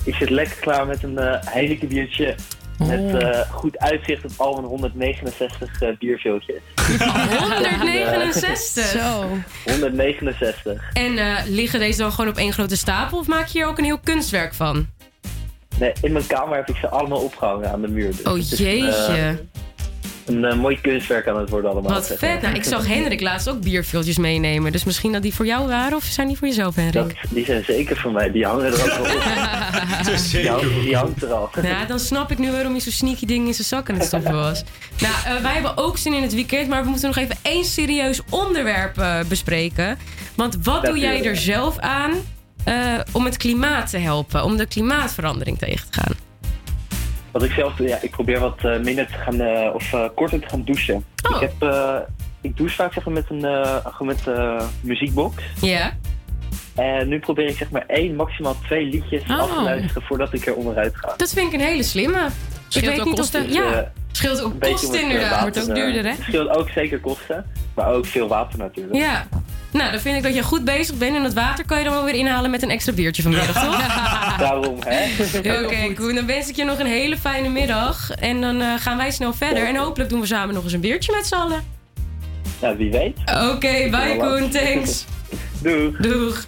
[0.04, 1.88] ik zit lekker klaar met een eh Heineken
[2.80, 3.22] Met Oh.
[3.22, 6.62] eh, goed uitzicht op al mijn 169 eh bierveeltjes.
[7.40, 8.86] 169.
[8.86, 9.28] Zo.
[9.66, 10.90] 169.
[10.94, 13.78] En eh, liggen deze dan gewoon op één grote stapel of maak je hier ook
[13.78, 14.88] een heel kunstwerk van?
[15.80, 18.08] Nee, in mijn kamer heb ik ze allemaal opgehangen aan de muur.
[18.16, 19.16] Dus Oh, is jeetje.
[19.18, 19.30] Eh,
[20.26, 21.92] een eh, mooi kunstwerk aan het worden allemaal.
[21.94, 22.42] Wat zeg vet.
[22.42, 24.72] Nou, ik zag Hendrik laatst ook bierviltjes meenemen.
[24.72, 27.04] Dus misschien dat die voor jou waren of zijn die voor jezelf, Hendrik?
[27.08, 28.32] Dat, die zijn zeker voor mij.
[28.32, 29.24] Die hangen er ook wel op.
[30.32, 31.50] Die, hangt- die hangt er al.
[31.62, 34.06] Ja, dan snap ik nu waarom hij zo sneaky dingen in zijn zak aan het
[34.06, 34.64] stoppen was.
[35.02, 37.66] Nou, eh, wij hebben ook zin in het weekend, maar we moeten nog even één
[37.66, 39.98] serieus onderwerp eh, bespreken.
[40.36, 42.12] Want wat doe jij er zelf aan
[42.64, 42.76] eh,
[43.12, 46.14] om het klimaat te helpen, om de klimaatverandering tegen te gaan?
[47.36, 50.06] Wat ik zelf doe, ja, ik probeer wat eh, minder te gaan, eh, of eh,
[50.16, 51.06] korter te gaan douchen.
[51.30, 51.42] Oh.
[51.42, 51.70] Ik, heb,
[52.42, 53.46] ik douche vaak zeg maar, met een
[54.00, 54.24] met,
[54.82, 55.44] muziekbox.
[55.62, 55.94] Ja.
[56.76, 59.40] En nu probeer ik zeg maar één, maximaal twee liedjes Oh.
[59.40, 61.14] af te luisteren voordat ik er onderuit ga.
[61.18, 62.28] Dat vind ik een hele slimme.
[62.68, 65.30] Scheelt ik weet ook niet of ja, Dus, scheelt ook kosten inderdaad.
[65.30, 66.10] water, Wordt ook duurder, hè?
[66.10, 68.96] Het scheelt ook zeker kosten, maar ook veel water natuurlijk.
[68.96, 69.28] Ja.
[69.76, 71.16] Nou, dan vind ik dat je goed bezig bent.
[71.16, 74.38] En dat water kan je dan wel weer inhalen met een extra biertje vanmiddag, toch?
[74.38, 75.06] Daarom, hè?
[75.64, 76.16] Oké, Koen.
[76.16, 78.12] Dan wens ik je nog een hele fijne middag.
[78.12, 79.68] En dan eh, gaan wij snel verder.
[79.68, 81.64] En hopelijk doen we samen nog eens een biertje met z'n allen.
[82.62, 83.18] Nou, wie weet.
[83.54, 84.50] Oké, bye Koen.
[84.50, 85.06] Thanks.
[85.64, 85.98] Doeg.
[85.98, 86.46] Doeg.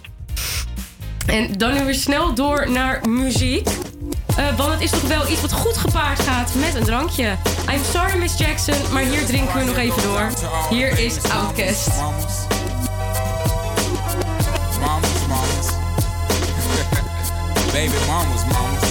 [1.26, 3.68] En dan nu weer snel door naar muziek.
[4.38, 7.36] Eh, want het is toch wel iets wat goed gepaard gaat met een drankje.
[7.72, 10.30] I'm sorry, Miss Jackson, maar hier drinken we nog even door.
[10.70, 11.90] Hier is Outcast.
[17.78, 18.86] Baby mamas, mamas.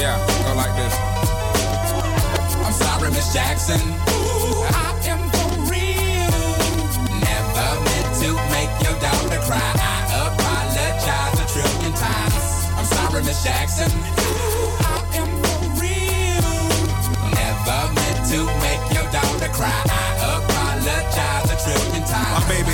[0.00, 0.94] Yeah, go like this.
[2.64, 3.76] I'm sorry, Miss Jackson.
[3.76, 6.32] Ooh, I am for real.
[7.20, 9.60] Never meant to make your daughter cry.
[9.60, 12.44] I apologize a trillion times.
[12.80, 13.92] I'm sorry, Miss Jackson.
[13.92, 16.48] Ooh, I am for real.
[17.36, 19.76] Never meant to make your daughter cry.
[19.92, 22.32] I apologize a trillion times.
[22.32, 22.73] My baby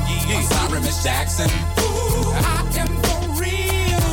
[0.31, 0.37] Yeah.
[0.37, 1.49] I'm sorry, Miss Jackson.
[1.79, 4.07] Ooh, I am for real.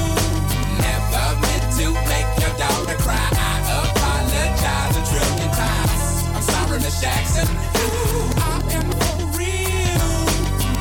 [0.82, 3.28] Never meant to make your daughter cry.
[3.30, 3.54] I
[3.86, 6.02] apologize a trillion times.
[6.34, 7.46] I'm sorry, Miss Jackson.
[7.46, 10.10] Ooh, I am for real.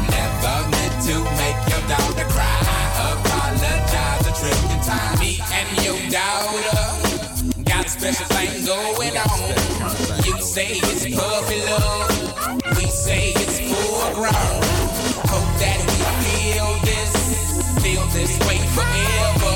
[0.09, 2.57] Never meant to make your daughter cry.
[2.73, 5.19] I apologize a trillion times.
[5.21, 6.81] Me and your daughter
[7.63, 9.53] got a special thing going on.
[10.25, 12.09] You say it's puppy love.
[12.75, 14.65] We say it's foreground.
[14.65, 14.76] Hope
[15.59, 17.13] that we feel this,
[17.83, 19.55] feel this way forever.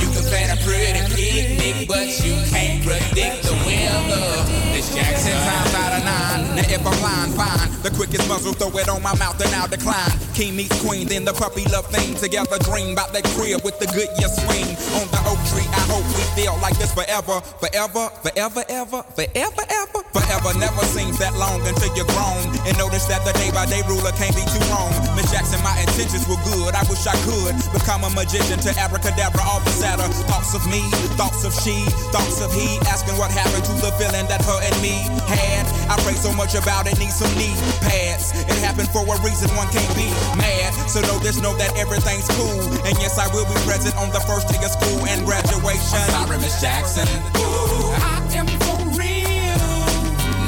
[0.00, 4.63] You can plan a pretty picnic, but you can't predict the weather.
[4.84, 6.56] This Jackson times out of nine.
[6.56, 7.72] Now if I'm lying, fine.
[7.80, 10.12] The quickest muzzle, throw it on my mouth and I'll decline.
[10.34, 12.14] King meets queen, then the puppy love thing.
[12.16, 14.76] Together dream about that crib with the good year swing.
[15.00, 19.64] On the oak tree, I hope we feel like this forever, forever, forever, ever, forever,
[19.72, 20.00] ever.
[20.12, 22.44] Forever never seems that long until you're grown.
[22.68, 24.92] And notice that the day by day ruler can't be too wrong.
[25.16, 26.76] Miss Jackson, my intentions were good.
[26.76, 30.06] I wish I could become a magician to abracadabra all the sadder.
[30.30, 30.86] Thoughts of me,
[31.18, 31.84] thoughts of she,
[32.14, 32.78] thoughts of he.
[32.86, 35.66] Asking what happened to the feeling that her and me had.
[35.90, 38.32] I pray so much about it, need some knee pads.
[38.48, 40.72] It happened for a reason, one can't be mad.
[40.88, 42.60] So know this, know that everything's cool.
[42.88, 46.00] And yes, I will be present on the first day of school and graduation.
[46.14, 47.08] I'm sorry, Miss Jackson.
[47.36, 49.68] Ooh, I am for real.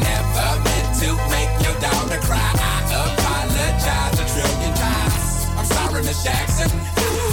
[0.01, 2.41] Never meant to make your daughter cry.
[2.41, 5.47] I apologize a trillion times.
[5.59, 6.71] I'm sorry, Miss Jackson.
[6.73, 7.26] Ooh,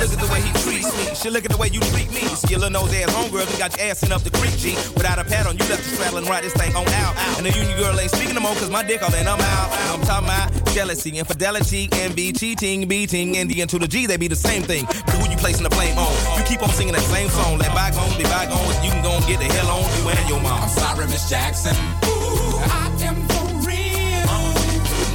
[0.00, 1.14] Look at the way he treats me.
[1.14, 2.24] Shit, look at the way you treat me.
[2.32, 4.72] See your little nose ass homegirl, you got your ass sent up the creek, G.
[4.96, 7.12] Without a pad on, you left the straddle and ride this thing on out.
[7.36, 9.68] And the union girl ain't speaking no more, cause my dick all in, I'm out.
[9.92, 14.26] I'm talking about jealousy, infidelity, envy, cheating, beating, and the to the G, they be
[14.26, 14.86] the same thing.
[14.86, 16.10] But who you placing the blame on?
[16.38, 19.26] You keep on singing that same song, let bygones be bygones, you can go and
[19.26, 20.62] get the hell on you and your mom.
[20.62, 21.76] I'm sorry, Miss Jackson.
[22.08, 24.24] Ooh, I am for real.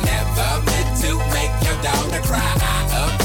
[0.06, 2.54] Never meant to make your daughter cry.
[2.62, 3.25] I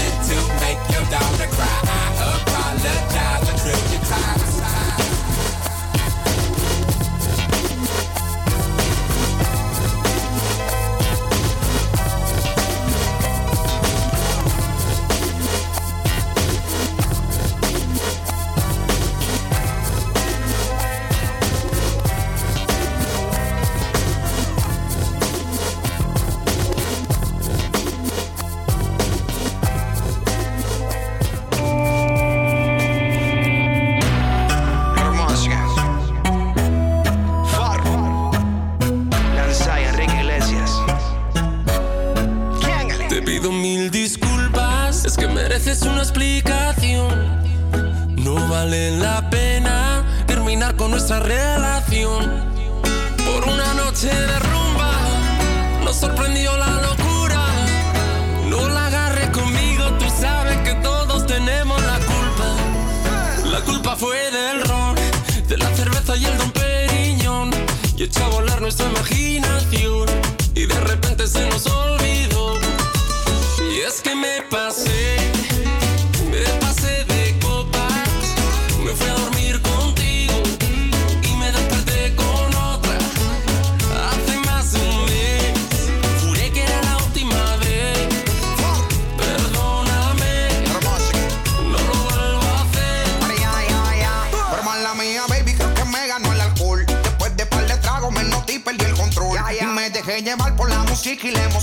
[0.31, 1.79] to make your daughter cry.
[1.83, 3.40] I apologize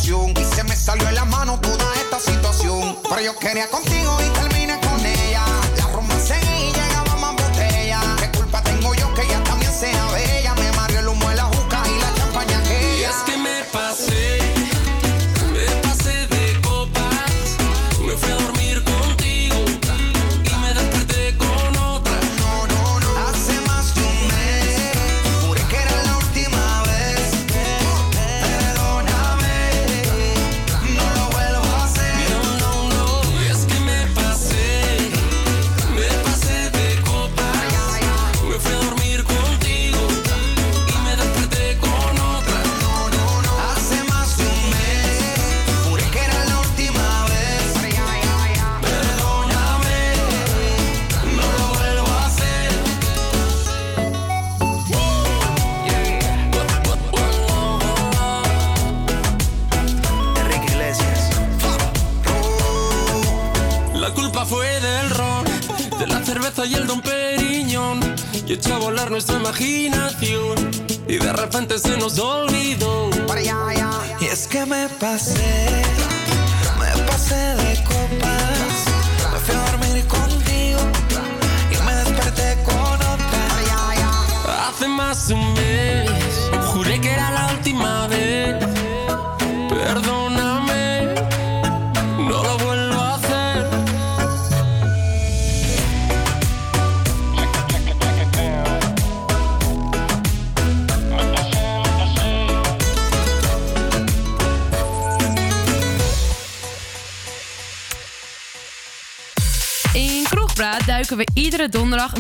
[0.09, 2.97] Y se me salió en la mano toda esta situación.
[3.11, 3.98] Pero yo quería contigo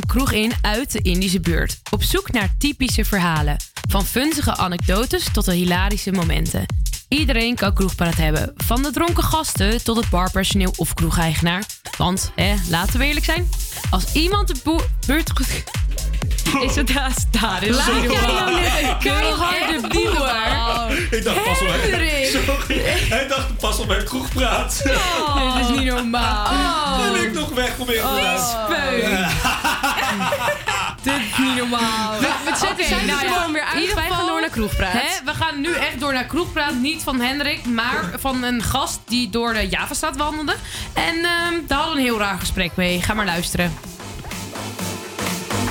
[0.09, 1.78] kroeg in uit de Indische buurt.
[1.90, 3.56] Op zoek naar typische verhalen.
[3.89, 6.66] Van funzige anekdotes tot de hilarische momenten.
[7.09, 8.52] Iedereen kan kroegpraat hebben.
[8.56, 11.64] Van de dronken gasten tot het barpersoneel of kroegeigenaar.
[11.97, 13.48] Want, hè, laten we eerlijk zijn.
[13.90, 15.64] Als iemand de buurt goed...
[16.68, 17.66] Is het haast daar?
[17.68, 21.09] Laat jij nou net een keiharde boer.
[21.10, 21.68] Ik dacht pas op.
[22.47, 22.80] Sorry.
[22.85, 24.82] Hij dacht pas op mijn kroegpraat.
[24.86, 25.56] Oh.
[25.56, 27.02] Dit is niet normaal.
[27.05, 28.14] En ik nog weg om in Oh.
[31.02, 32.18] Dit is niet normaal.
[32.18, 33.94] We, we zetten- zijn dus gewoon weer uit.
[33.94, 34.93] Wij gaan door naar Kroegpraat.
[34.93, 36.74] Hè, we gaan nu echt door naar Kroegpraat.
[36.74, 40.55] Niet van Hendrik, maar van een gast die door de Javastraat wandelde.
[40.93, 43.02] En ehm, daar hadden we een heel raar gesprek mee.
[43.02, 43.74] Ga maar luisteren.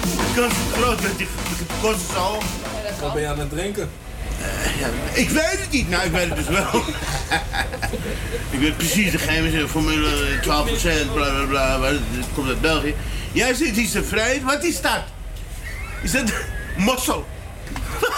[0.01, 1.27] De kans is groot dat die
[1.81, 2.41] kost zo.
[3.01, 3.89] Wat ben je aan het drinken?
[4.77, 5.89] Ja, ik weet het niet.
[5.89, 6.65] Nou, ik weet het dus wel.
[8.51, 10.43] ik weet precies de geheime formule 12%,
[11.13, 11.91] bla bla bla.
[11.91, 12.95] Het komt uit België.
[13.31, 14.41] Jij zit hier te vrij.
[14.43, 15.03] Wat is dat?
[16.01, 16.31] Is dat
[16.77, 17.25] mossel?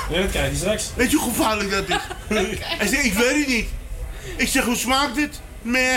[0.10, 0.92] Ja, dat krijg je straks.
[0.96, 1.96] Weet je hoe gevaarlijk dat is?
[2.78, 3.68] Hij zegt, ik weet het niet.
[4.36, 5.40] Ik zeg, hoe smaakt het?
[5.62, 5.96] Meh.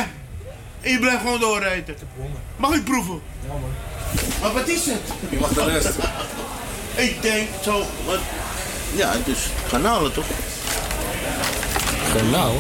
[0.81, 1.97] En je blijft gewoon doorrijden.
[2.57, 3.21] Mag ik proeven?
[3.47, 3.71] Ja, man.
[4.41, 5.01] Maar wat is het?
[5.31, 5.89] Je mag de rest.
[6.95, 8.19] Ik denk zo, wat...
[8.95, 10.25] Ja, dus garnalen toch?
[12.13, 12.57] Garnaal?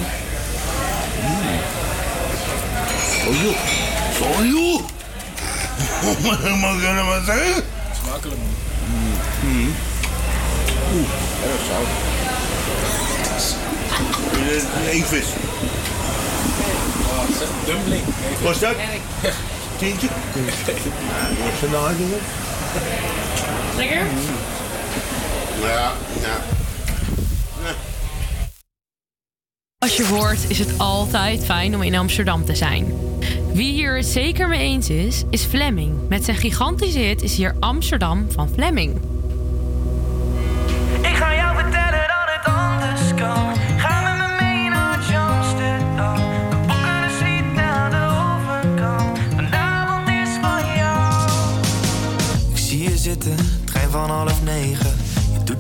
[3.26, 3.56] Oh joh.
[4.20, 4.80] Oh joh.
[6.60, 7.64] Mag ik dat maar zeggen?
[8.02, 8.40] Smakelijk.
[9.44, 9.74] Mm.
[10.94, 11.08] Oeh,
[11.44, 11.86] erg zout.
[14.90, 15.26] Eén vis.
[17.06, 18.02] Oh, dumpling.
[18.42, 18.74] Was dat?
[19.78, 20.06] Tientje?
[20.06, 22.12] Ja, die is er nou doen.
[23.76, 24.06] Lekker?
[25.62, 26.61] Ja, ja.
[29.82, 32.86] Als je hoort, is het altijd fijn om in Amsterdam te zijn.
[33.52, 36.08] Wie hier het zeker mee eens is, is Fleming.
[36.08, 39.00] Met zijn gigantische hit is hier Amsterdam van Fleming.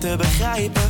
[0.00, 0.82] Te begrijpen.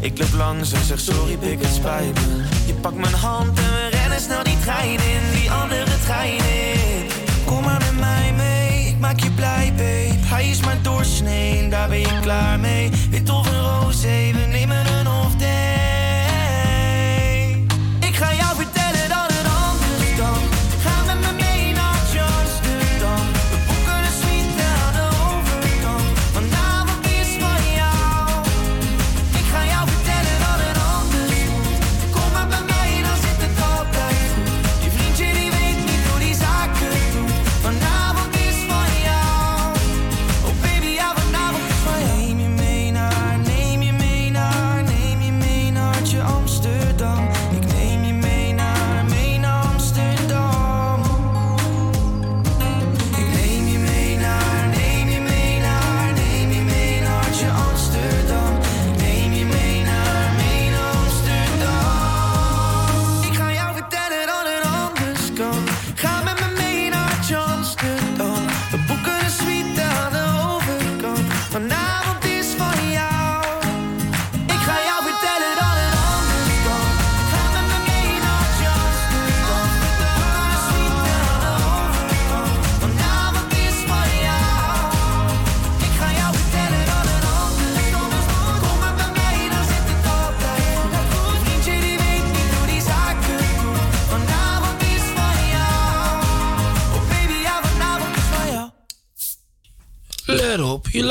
[0.00, 2.57] Ik loop langs en zeg sorry, pik het spijt me.
[2.88, 7.06] Je pakt mijn hand en we rennen snel die trein in, die andere trein in.
[7.44, 10.26] Kom maar met mij mee, ik maak je blij, babe.
[10.26, 12.90] Hij is maar doorsnee, daar ben je klaar mee.
[13.10, 15.27] Wit of een roze, we nemen een off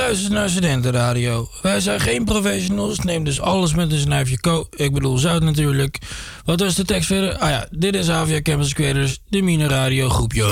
[0.07, 1.47] luistert naar Studentenradio.
[1.61, 4.67] Wij zijn geen professionals, neem dus alles met een snuifje ko.
[4.75, 5.97] Ik bedoel zout natuurlijk.
[6.45, 7.37] Wat was de tekst verder?
[7.37, 10.43] Ah ja, dit is Avia Campus Creators, de Mine Radio groepje.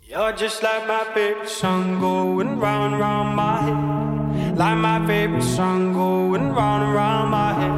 [0.00, 4.58] You're just like my favorite song going round round my head.
[4.58, 7.72] Like my favorite song going round round my head.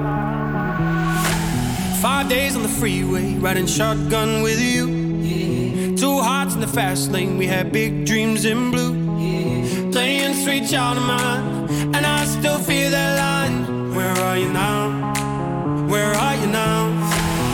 [2.01, 4.87] Five days on the freeway, riding shotgun with you.
[5.97, 8.86] Two hearts in the fast lane, we had big dreams in blue.
[9.97, 13.95] Playing sweet child of mine, and I still feel that line.
[13.95, 14.91] Where are you now?
[15.89, 16.93] Where are you now?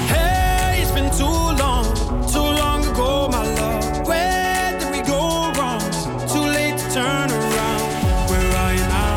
[0.09, 1.87] Hey, it's been too long,
[2.27, 4.09] too long ago, my love.
[4.09, 5.87] Where did we go wrong?
[6.27, 7.87] Too late to turn around.
[8.31, 9.17] Where are you now?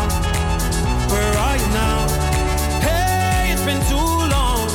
[1.10, 1.98] Where are you now?
[2.86, 4.70] Hey, it's been too long.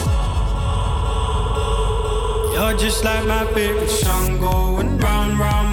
[2.52, 5.72] You're just like my favorite song going round round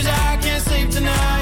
[0.00, 1.39] Cause I can't sleep tonight.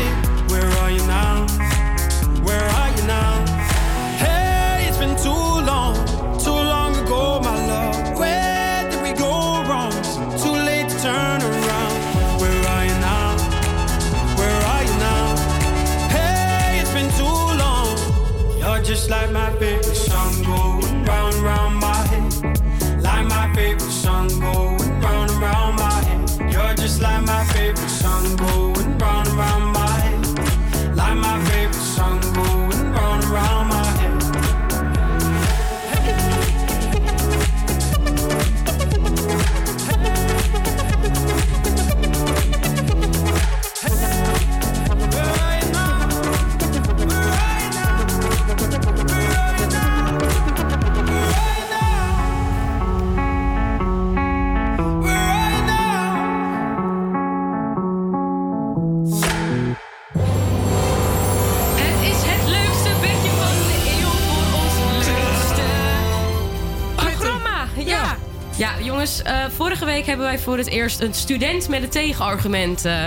[69.29, 73.05] Ja, eh, vorige week hebben wij voor het eerst een student met een tegenargument eh,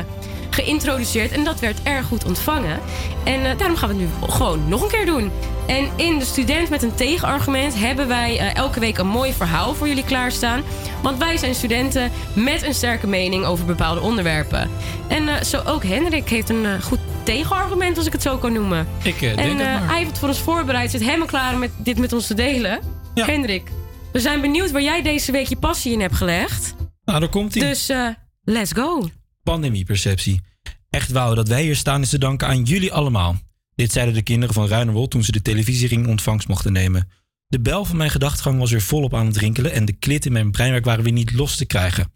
[0.49, 1.31] geïntroduceerd.
[1.31, 2.79] En dat werd erg goed ontvangen.
[3.23, 5.31] En eh, daarom gaan we het nu gewoon nog een keer doen.
[5.67, 9.87] En in de student met een tegenargument hebben wij elke week een mooi verhaal voor
[9.87, 10.61] jullie klaarstaan.
[11.03, 14.69] Want wij zijn studenten met een sterke mening over bepaalde onderwerpen.
[15.07, 18.87] En zo ook Hendrik heeft een goed tegenargument, als ik het zo kan noemen.
[19.03, 19.87] Ik denk en het maar.
[19.87, 22.79] hij heeft het voor ons voorbereid, zit helemaal klaar met dit met ons te delen.
[23.13, 23.69] Hendrik,
[24.11, 26.75] we zijn benieuwd waar jij deze week je passie in hebt gelegd.
[27.05, 27.67] Nou, daar komt hij.
[27.67, 28.07] Dus eh,
[28.43, 29.09] let's go.
[29.43, 30.41] Pandemieperceptie.
[30.89, 33.35] Echt wauw dat wij hier staan is te danken aan jullie allemaal.
[33.75, 37.09] Dit zeiden de kinderen van Ruinerwold toen ze de televisiering ontvangst mochten nemen.
[37.47, 40.31] De bel van mijn gedachtegang was weer volop aan het rinkelen en de klit in
[40.31, 42.11] mijn breinwerk waren weer niet los te krijgen.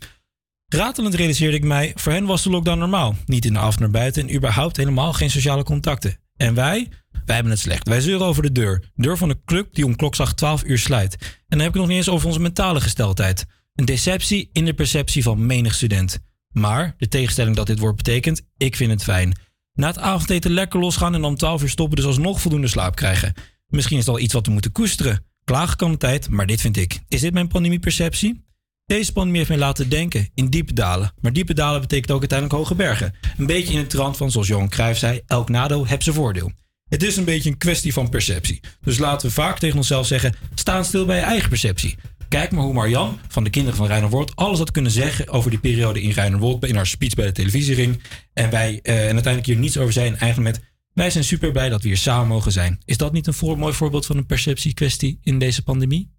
[0.68, 3.16] Ratelend realiseerde ik mij, voor hen was de lockdown normaal.
[3.26, 6.18] Niet in de af naar buiten en überhaupt helemaal geen sociale contacten.
[6.38, 6.90] En wij?
[7.26, 7.88] Wij hebben het slecht.
[7.88, 8.92] Wij zeuren over de deur.
[8.96, 11.18] Deur van een club die om klokslag 12 uur sluit.
[11.22, 13.46] En dan heb ik nog niet eens over onze mentale gesteldheid.
[13.76, 16.20] Een deceptie in de perceptie van menig student.
[16.52, 19.38] Maar, de tegenstelling dat dit woord betekent, ik vind het fijn.
[19.74, 23.34] Na het avondeten lekker losgaan en om 12 uur stoppen dus alsnog voldoende slaap krijgen.
[23.68, 25.26] Misschien is het al iets wat we moeten koesteren.
[25.44, 27.00] Klagen kan de tijd, maar dit vind ik.
[27.08, 28.46] Is dit mijn pandemieperceptie?
[28.86, 31.14] Deze pandemie heeft mij laten denken in diepe dalen.
[31.22, 33.14] Maar diepe dalen betekent ook uiteindelijk hoge bergen.
[33.38, 36.52] Een beetje in de trant van, zoals Johan Cruijff zei, elk nadeel heeft zijn voordeel.
[36.90, 38.60] Het is een beetje een kwestie van perceptie.
[38.82, 41.96] Dus laten we vaak tegen onszelf zeggen, staan stil bij je eigen perceptie.
[42.30, 45.60] Kijk maar hoe Marjan van de kinderen van Rijnerwoord alles had kunnen zeggen over die
[45.60, 48.02] periode in Rijnerwoord in haar speech bij de televisiering.
[48.34, 50.14] En wij eh, en uiteindelijk hier niets over zijn.
[50.14, 52.80] En eigenlijk met wij zijn super blij dat we hier samen mogen zijn.
[52.86, 56.15] Is dat niet een voor, mooi voorbeeld van een perceptiekwestie in deze pandemie?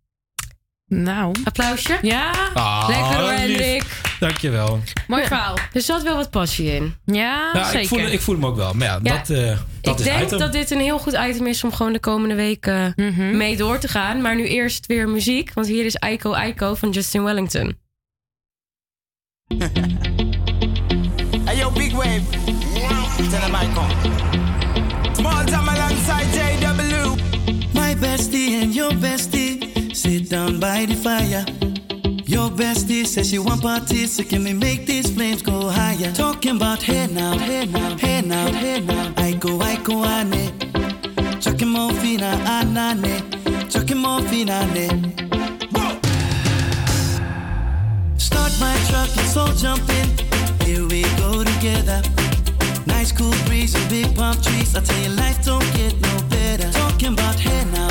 [0.88, 1.34] Nou.
[1.44, 1.98] Applausje.
[2.02, 2.30] Ja.
[2.54, 3.30] Ah, Lekker hoor.
[3.30, 3.84] Hendrik.
[4.20, 4.80] Dankjewel.
[5.06, 5.54] Mooi Ja, verhaal.
[5.72, 6.94] Er zat wel wat passie in.
[7.04, 7.80] Ja, Ja, zeker.
[7.80, 8.72] ik, voel, ik voel hem ook wel.
[8.74, 9.46] Maar ja, Ja, dat, eh,
[9.80, 10.38] dat ik is denk item.
[10.38, 13.36] dat dit een heel goed item is om gewoon de komende weken Mhm.
[13.36, 14.20] mee door te gaan.
[14.20, 17.76] Maar nu eerst weer muziek, want hier is Aiko Aiko van Justin Wellington.
[21.44, 22.20] Hey yo, big wave.
[23.30, 23.92] Tell them I come.
[25.14, 27.14] Small time alongside JW.
[27.72, 29.35] My bestie and your bestie
[30.28, 31.44] down by the fire.
[32.26, 36.12] Your bestie says she want parties, so can we make these flames go higher?
[36.12, 39.12] Talking about hey now, hey now, hey now, hey now.
[39.16, 40.52] I go, I go, ane.
[41.40, 43.70] Chucking more fina, ah, ah, anane.
[43.70, 45.14] Chucking more fina, ane.
[45.74, 45.98] Ah,
[48.16, 50.08] Start my truck, let's all jump in.
[50.66, 52.02] Here we go together.
[52.86, 54.74] Nice cool breeze and big palm trees.
[54.74, 56.70] I tell you, life don't get no better.
[56.72, 57.85] Talking about hey now,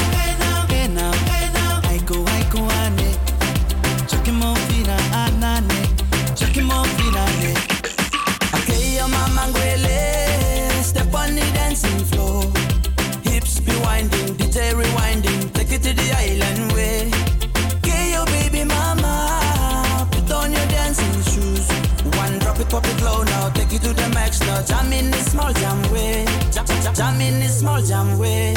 [24.63, 26.25] jam in the small jam way.
[26.51, 28.54] Jam, jam, jam in the small jam way.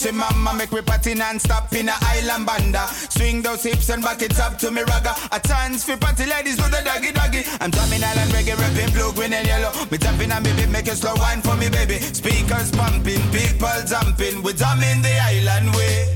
[0.00, 2.86] Hoochie mama Make we party non-stop in a island banda.
[2.88, 5.14] Swing those hips and back it up to me ragga.
[5.32, 7.42] A chance for party ladies do the doggy doggy.
[7.60, 9.72] I'm drumming island reggae, rapping blue, green and yellow.
[9.90, 11.98] Me tapping and baby, make a slow wine for me baby.
[11.98, 14.42] Speakers pumping, people jumping.
[14.42, 16.12] We drumming the island way.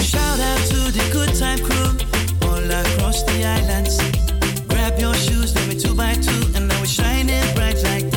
[0.00, 1.90] Shout out to the good time crew
[2.48, 3.98] all across the islands.
[4.68, 8.15] Grab your shoes, let me two by two, and now we're shining bright like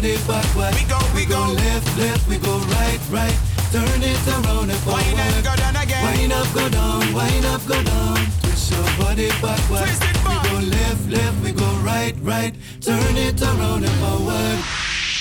[0.00, 0.74] body backward.
[0.74, 3.36] We go, we go left, left, we go right, right.
[3.72, 5.02] Turn it around and forward.
[5.02, 6.04] Wind up, go down again.
[6.06, 8.16] Wind up, go down, wind up, go down.
[8.42, 9.82] Twist your body backward.
[9.82, 12.54] Twist it we go left, left, we go right, right.
[12.80, 14.58] Turn it around and forward.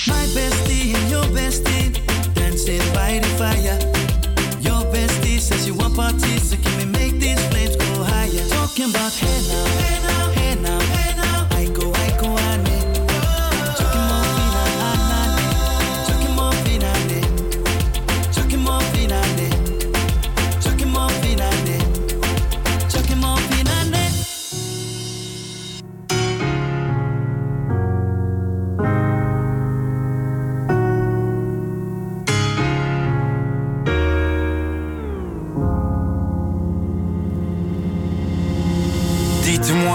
[0.08, 1.90] My bestie and your bestie
[2.36, 3.80] dancing by the fire.
[4.62, 8.48] Your bestie says you want parties, so can we make these flames go higher?
[8.50, 10.77] Talking about hey now, hey now, hey now.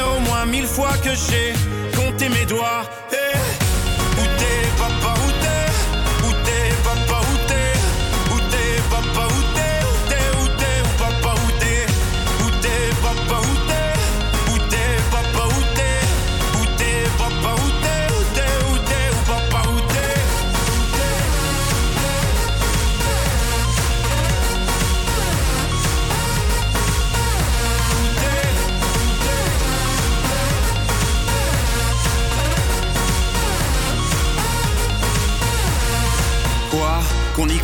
[0.00, 1.52] au moins mille fois que j'ai
[1.96, 2.84] compté mes doigts.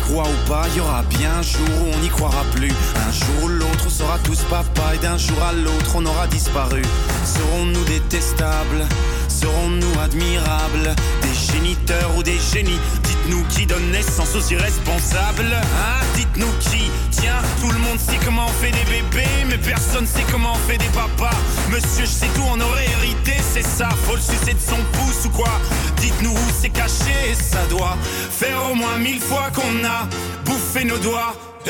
[0.09, 2.71] Croit ou pas, y aura bien un jour où on n'y croira plus.
[2.71, 6.25] Un jour ou l'autre, on sera tous papa et d'un jour à l'autre, on aura
[6.25, 6.81] disparu.
[7.23, 8.87] Serons-nous détestables?
[9.27, 10.95] Serons-nous admirables?
[11.21, 12.79] Des géniteurs ou des génies?
[13.03, 16.05] Dites-nous qui donne naissance aux irresponsables Hein?
[16.15, 16.89] Dites-nous qui?
[17.11, 20.69] Tiens, tout le monde sait comment on fait des bébés Mais personne sait comment on
[20.69, 21.37] fait des papas.
[21.69, 23.89] Monsieur, je sais tout, on aurait hérité, c'est ça.
[24.07, 25.51] Faut le sucer de son pouce ou quoi?
[25.99, 27.97] Dites-nous où c'est caché, ça doit
[28.31, 30.07] Faire au moins mille fois qu'on a
[30.45, 31.35] bouffé nos doigts.
[31.65, 31.69] Eh,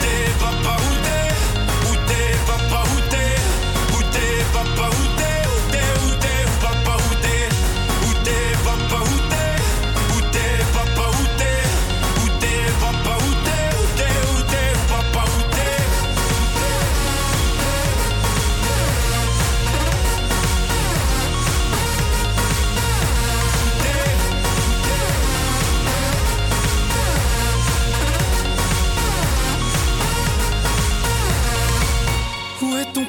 [0.00, 0.76] t'es papa,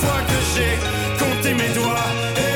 [0.00, 0.74] fois que j'ai
[1.18, 2.47] compté mes doigts.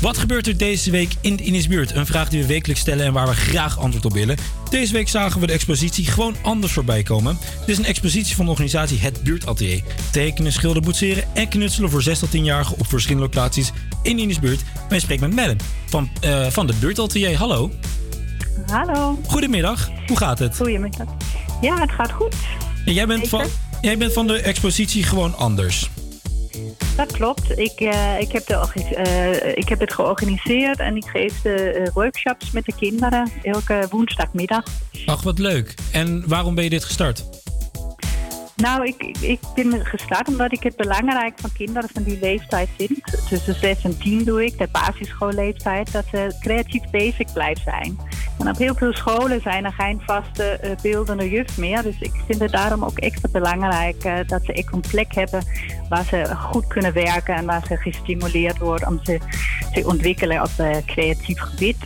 [0.00, 1.94] Wat gebeurt er deze week in de Inisbuurt?
[1.94, 4.36] Een vraag die we wekelijks stellen en waar we graag antwoord op willen.
[4.70, 7.38] Deze week zagen we de expositie gewoon anders voorbij komen.
[7.58, 9.82] Dit is een expositie van de organisatie Het Buurtatelier.
[10.12, 13.72] Tekenen, schilderen, boetseren en knutselen voor 6 tot 10-jarigen op verschillende locaties
[14.02, 14.62] in de Inisbuurt.
[14.88, 17.36] Wij spreken met Madden van, eh, van de Buurtatelier.
[17.36, 17.70] Hallo.
[18.66, 19.18] Hallo.
[19.26, 19.90] Goedemiddag.
[20.06, 20.56] Hoe gaat het?
[20.56, 21.06] Goedemiddag.
[21.60, 22.34] Ja, het gaat goed.
[22.84, 23.46] En jij bent van,
[23.80, 25.90] jij bent van de expositie gewoon anders.
[26.96, 27.58] Dat klopt.
[27.58, 28.54] Ik, eh, ik, heb de,
[28.94, 33.86] eh, ik heb het georganiseerd en ik geef de eh, workshops met de kinderen elke
[33.90, 34.64] woensdagmiddag.
[35.06, 35.74] Ach, wat leuk.
[35.92, 37.24] En waarom ben je dit gestart?
[38.56, 42.68] Nou, ik, ik- ik ben gestart omdat ik het belangrijk van kinderen van die leeftijd
[42.76, 43.26] vind.
[43.28, 47.98] Tussen 6 en 10 doe ik, de basisschoolleeftijd, dat ze creatief bezig blijven zijn.
[48.38, 51.82] En op heel veel scholen zijn er geen vaste eh, beeldende juf meer.
[51.82, 55.44] Dus ik vind het daarom ook extra belangrijk eh, dat ze echt een plek hebben
[55.88, 59.18] waar ze goed kunnen werken en waar ze gestimuleerd worden om ze
[59.72, 61.76] te ontwikkelen op eh, creatief gebied.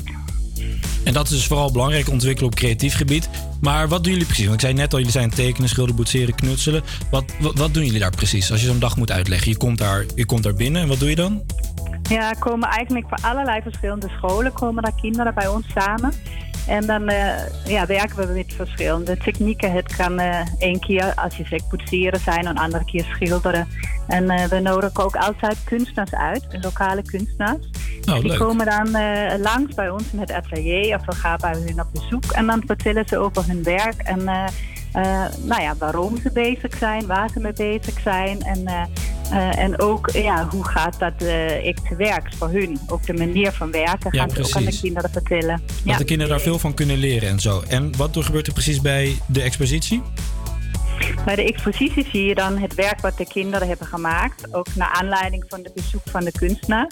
[1.04, 3.28] En dat is dus vooral belangrijk, ontwikkelen op creatief gebied.
[3.60, 4.46] Maar wat doen jullie precies?
[4.46, 6.82] Want ik zei net al, jullie zijn tekenen, schilderen, boetseren, knutselen.
[7.10, 8.50] Wat, wat, wat doen jullie daar precies?
[8.50, 10.98] Als je zo'n dag moet uitleggen, je komt, daar, je komt daar binnen en wat
[10.98, 11.42] doe je dan?
[12.08, 16.12] Ja, komen eigenlijk voor allerlei verschillende scholen komen daar kinderen bij ons samen.
[16.66, 19.72] En dan eh, ja, werken we met verschillende technieken.
[19.72, 23.68] Het kan eh één keer, als je zegt, poetseren zijn, een andere keer schilderen.
[24.08, 27.70] En eh, we nodigen ook altijd kunstenaars uit, lokale kunstenaars.
[28.08, 28.38] Oh, Die leuk.
[28.38, 28.90] komen dan
[29.40, 32.24] langs bij ons in het atelier of we gaan bij hun op bezoek.
[32.24, 34.24] En dan vertellen ze over hun werk en
[35.42, 38.42] nou ja, waarom ze bezig zijn, waar ze mee bezig zijn.
[38.42, 38.82] En, eh,
[39.30, 42.78] eh, en ook ja, hoe gaat dat eh echt te werk voor hun.
[42.86, 45.62] Ook de manier van werken Ja, gaan ze ook aan de kinderen vertellen.
[45.66, 45.96] Dat Ja.
[45.96, 47.62] de kinderen daar veel van kunnen leren en zo.
[47.68, 50.02] En wat gebeurt er precies bij de expositie?
[51.24, 54.54] Bij de expositie zie je dan het werk wat de kinderen hebben gemaakt.
[54.54, 56.90] Ook naar aanleiding van het bezoek van de kunstenaar.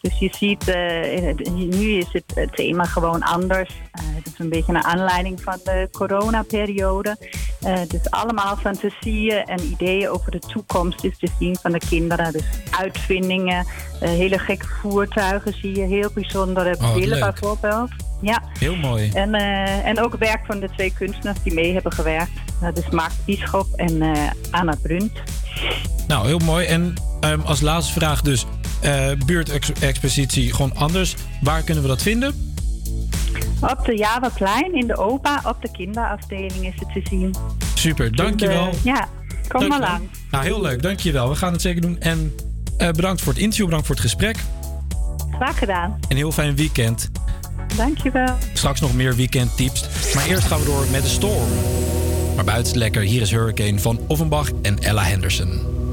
[0.00, 3.68] Dus je ziet, eh, nu is het thema gewoon anders.
[3.92, 7.16] Eh, het is een beetje naar aanleiding van de coronaperiode.
[7.60, 12.32] Eh dus allemaal fantasieën en ideeën over de toekomst is te zien van de kinderen.
[12.32, 13.66] Dus uitvindingen,
[14.00, 17.90] hele gekke voertuigen zie je, heel bijzondere Oh, bijvoorbeeld.
[18.20, 18.42] Ja.
[18.58, 19.10] Heel mooi.
[19.10, 19.34] En,
[19.84, 22.30] en ook werk van de twee kunstenaars die mee hebben gewerkt.
[22.60, 24.02] Dat is Mark Bisschop en
[24.50, 25.22] Anna Brunt.
[26.06, 26.66] Nou, heel mooi.
[26.66, 28.46] En ehm, als laatste vraag dus,
[28.80, 31.14] eh buurtexpositie gewoon anders.
[31.42, 32.54] Waar kunnen we dat vinden?
[33.60, 37.34] Op de Javaplein in de OPA, op de kinderafdeling is het te zien.
[37.74, 38.70] Super, dankjewel.
[38.70, 39.08] Dus, eh, ja,
[39.48, 40.08] kom maar lang.
[40.30, 41.28] Nou, heel leuk, dankjewel.
[41.28, 42.00] We gaan het zeker doen.
[42.00, 42.34] En
[42.78, 44.36] eh, bedankt voor het interview, bedankt voor het gesprek.
[45.30, 45.98] Graag gedaan.
[46.08, 47.10] En heel fijn weekend.
[47.76, 48.34] Dankjewel.
[48.52, 49.88] Straks nog meer weekendtips.
[50.14, 51.48] Maar eerst gaan we door met de storm.
[52.36, 53.02] Maar buiten lekker.
[53.02, 55.85] Hier is Hurricane van Offenbach en Ella Henderson.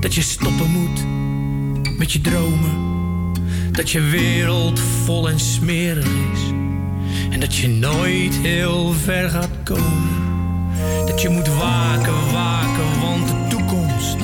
[0.00, 1.04] Dat je stoppen moet
[1.98, 2.88] met je dromen.
[3.72, 6.40] Dat je wereld vol en smerig is.
[7.30, 10.08] En dat je nooit heel ver gaat komen.
[11.06, 14.16] Dat je moet waken, waken, want de toekomst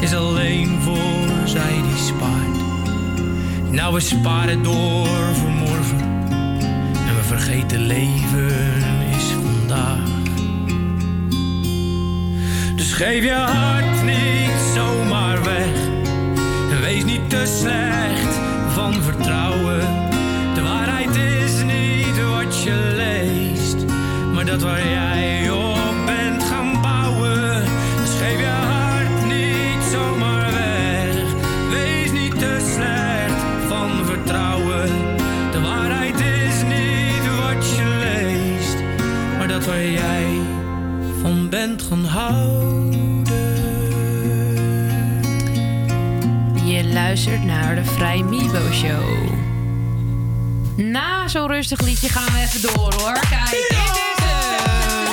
[0.00, 2.58] is alleen voor zij die spaart.
[3.70, 6.00] Nou, we sparen door voor morgen.
[7.06, 8.46] En we vergeten leven
[9.16, 10.08] is vandaag.
[12.76, 14.37] Dus geef je hart niet
[17.28, 18.34] te slecht
[18.74, 19.80] van vertrouwen.
[20.54, 23.76] De waarheid is niet wat je leest,
[24.32, 27.62] maar dat waar jij op bent gaan bouwen.
[28.00, 31.16] Dus geef je hart niet zomaar weg.
[31.70, 34.88] Wees niet te slecht van vertrouwen.
[35.52, 38.76] De waarheid is niet wat je leest,
[39.38, 40.07] maar dat waar jij
[47.26, 49.30] Naar de Vrij Mibo Show.
[50.76, 53.12] Na zo'n rustig liedje gaan we even door hoor.
[53.12, 55.06] Kijk, dit is hem.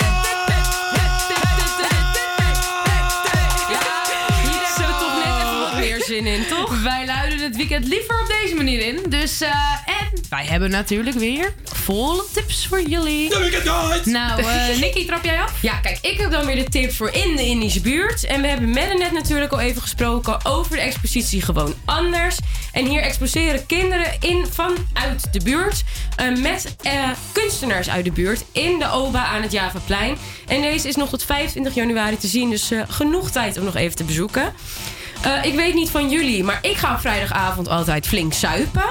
[4.44, 6.82] Hier hebben we toch net even wat meer zin in, toch?
[6.82, 9.10] Wij luiden het weekend liever op deze manier in.
[9.10, 9.50] Dus, eh,
[9.86, 11.54] en wij hebben natuurlijk weer
[11.86, 13.30] volle tips voor jullie.
[13.30, 14.10] De Weekend Guide!
[14.10, 15.62] Nou, eh Nicky, trap jij af?
[15.62, 18.26] Ja, kijk, ik heb dan weer de tip voor in de Indische buurt.
[18.26, 22.38] En we hebben met net natuurlijk al even gesproken over de expositie Gewoon Anders.
[22.72, 25.84] En hier exposeren kinderen in vanuit de buurt
[26.16, 30.18] eh, met eh, kunstenaars uit de buurt in de OBA aan het Javaplein.
[30.48, 33.76] En deze is nog tot 25 januari te zien, dus eh, genoeg tijd om nog
[33.76, 34.54] even te bezoeken.
[35.26, 38.84] Eh, ik weet niet van jullie, maar ik ga op vrijdagavond altijd flink suipen.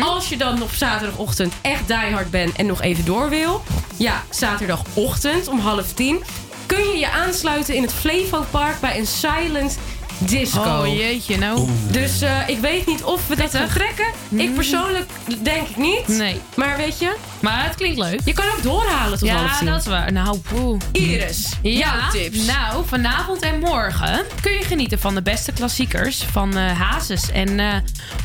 [0.00, 3.62] Als je dan op zaterdagochtend echt diehard bent en nog even door wil.
[3.96, 6.22] Ja, zaterdagochtend om half tien.
[6.66, 9.78] Kun je je aansluiten in het Flevo Park bij een silent
[10.18, 10.60] disco.
[10.60, 11.68] Oh jeetje, nou.
[11.90, 14.06] Dus eh, ik weet niet of we dat gaan trekken.
[14.30, 15.10] Ik persoonlijk
[15.42, 16.08] denk ik niet.
[16.08, 16.40] Nee.
[16.54, 17.16] Maar weet je?
[17.42, 18.20] Maar het klinkt leuk.
[18.24, 20.12] Je kan ook doorhalen tot half Ja, dat is waar.
[20.12, 20.80] Nou, poeh.
[20.92, 22.46] Iris, Ja, jouw tips.
[22.46, 27.30] nou, vanavond en morgen kun je genieten van de beste klassiekers van eh Hazes.
[27.30, 27.74] En eh,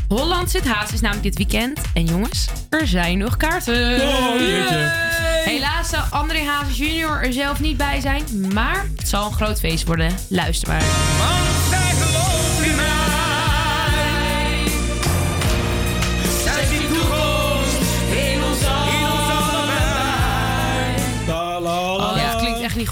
[0.08, 1.80] Holland zit Hazes namelijk dit weekend.
[1.94, 4.02] En jongens, er zijn nog kaarten.
[4.02, 4.34] Oh.
[5.46, 8.24] Helaas zal André Hazes junior er zelf niet bij zijn.
[8.54, 10.16] Maar het zal een groot feest worden.
[10.30, 10.84] Luister maar.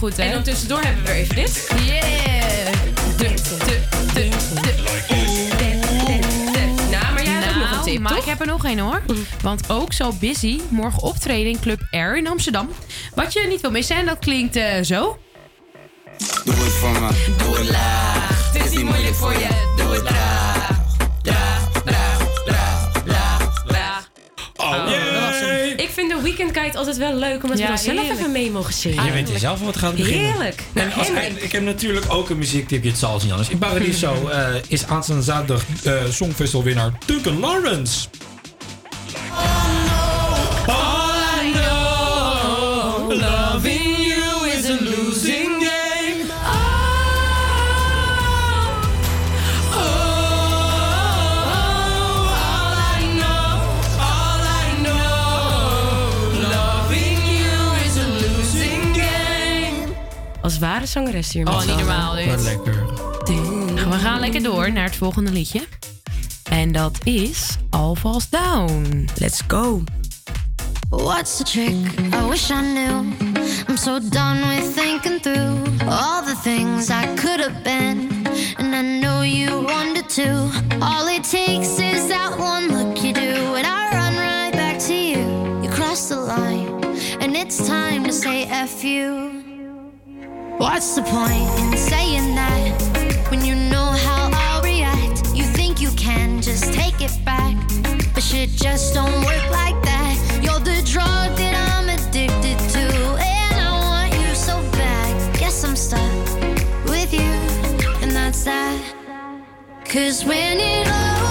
[0.02, 0.24] Niet goed, hè?
[0.24, 1.68] En dan tussendoor hebben we er even dit.
[1.86, 2.74] Yeah!
[3.18, 3.80] De, de,
[4.14, 4.70] de, de,
[6.92, 8.22] Nou, maar jij hebt ook nog een Nou, tip, maar toch?
[8.22, 9.02] ik heb er nog één hoor.
[9.42, 12.70] Want ook zal Busy morgen optreden in Club Air in Amsterdam.
[13.14, 15.20] Wat je niet wil missen, en dat klinkt eh, zo.
[16.44, 17.10] Doe het voor me.
[17.38, 18.52] Doe het laag.
[18.54, 20.70] Het is niet moeilijk voor je, doe het traag.
[21.22, 24.10] Traag, traag, traag, traag, traag.
[24.56, 24.88] Oh, dat
[25.20, 25.78] was hem.
[25.78, 28.20] Ik vind de Weekend Guide altijd wel leuk, omdat Ja, we dan zelf heerlijk.
[28.20, 29.06] even mee mogen zingen.
[29.06, 30.26] Je weet je zelf wat gaat beginnen.
[30.32, 30.64] Heerlijk.
[30.98, 33.50] Als- ik heb natuurlijk ook een muziektipje, het zal niet anders.
[33.50, 38.08] In Paradiso eh, is aanstaande zaterdag eh Songfestivalwinnaar Duncan Lawrence.
[40.68, 44.05] All I know, loving
[60.46, 61.48] Als ware zangeres hier.
[61.48, 62.26] Oh, niet normaal dit.
[62.26, 62.86] Wat lekker.
[63.90, 65.68] We gaan lekker door naar het volgende liedje.
[66.50, 69.10] En dat is All Falls Down.
[69.16, 69.84] Let's go.
[70.90, 71.74] What's the trick?
[72.14, 73.14] I wish I knew.
[73.68, 78.10] I'm so done with thinking through all the things I could have been.
[78.58, 80.30] And I know you wanted to.
[80.82, 84.94] All it takes is that one look you do, and I run right back to
[84.94, 85.62] you.
[85.64, 86.84] You cross the line,
[87.20, 89.45] and it's time to say F you.
[90.66, 95.32] What's the point in saying that when you know how I'll react?
[95.36, 97.56] You think you can just take it back,
[98.16, 100.16] but shit just don't work like that.
[100.42, 105.38] You're the drug that I'm addicted to, and I want you so bad.
[105.38, 106.02] Guess I'm stuck
[106.86, 107.32] with you,
[108.02, 108.82] and that's that.
[109.86, 111.25] Cause when it all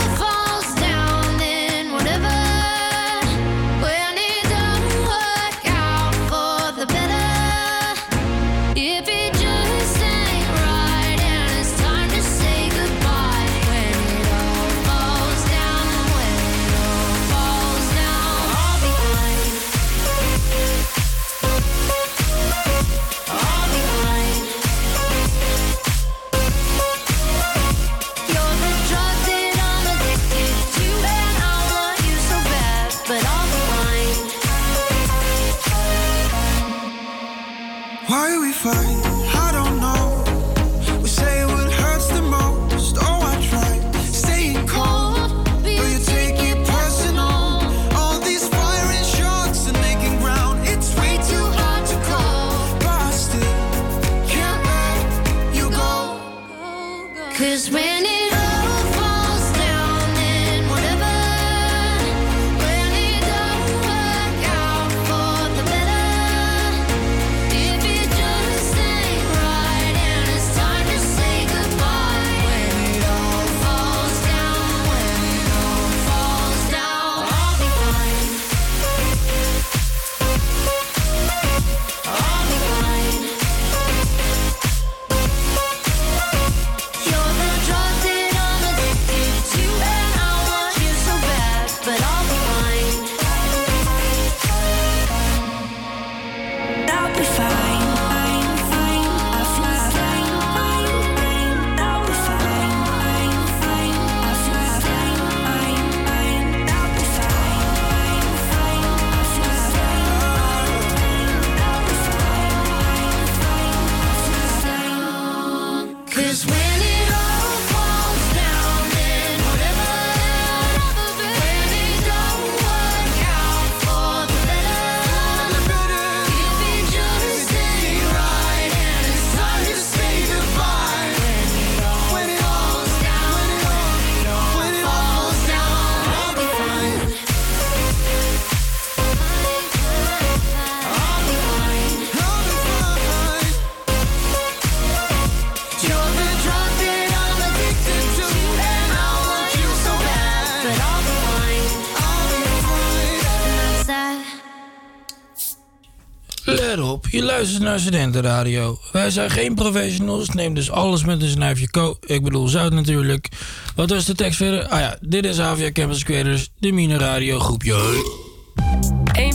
[157.14, 158.78] je luistert naar Studentenradio.
[158.92, 161.96] Wij zijn geen professionals, neem dus alles met een snuifje ko.
[162.06, 163.28] Ik bedoel zout natuurlijk.
[163.74, 164.68] Wat was de tekst verder?
[164.68, 167.74] Ah ja, dit is Avia Campus Creators, de Mine Radio groepje.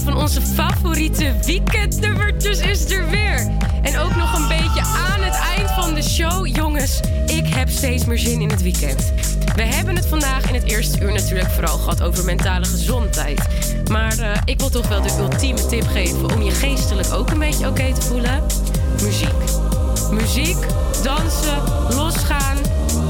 [0.10, 3.52] Van onze favoriete weekendnummertjes is er weer.
[3.82, 6.48] En ook nog een beetje aan het eind van de show.
[6.48, 9.14] Jongens, ik heb steeds meer zin in het weekend.
[9.56, 13.48] We hebben het vandaag in het eerste uur natuurlijk vooral gehad over mentale gezondheid.
[13.92, 17.40] Maar eh, ik wil toch wel de ultieme tip geven om je geestelijk ook een
[17.40, 18.44] beetje oké te voelen.
[19.02, 19.44] Muziek.
[20.12, 20.58] Muziek,
[21.04, 21.58] dansen,
[21.96, 22.58] losgaan,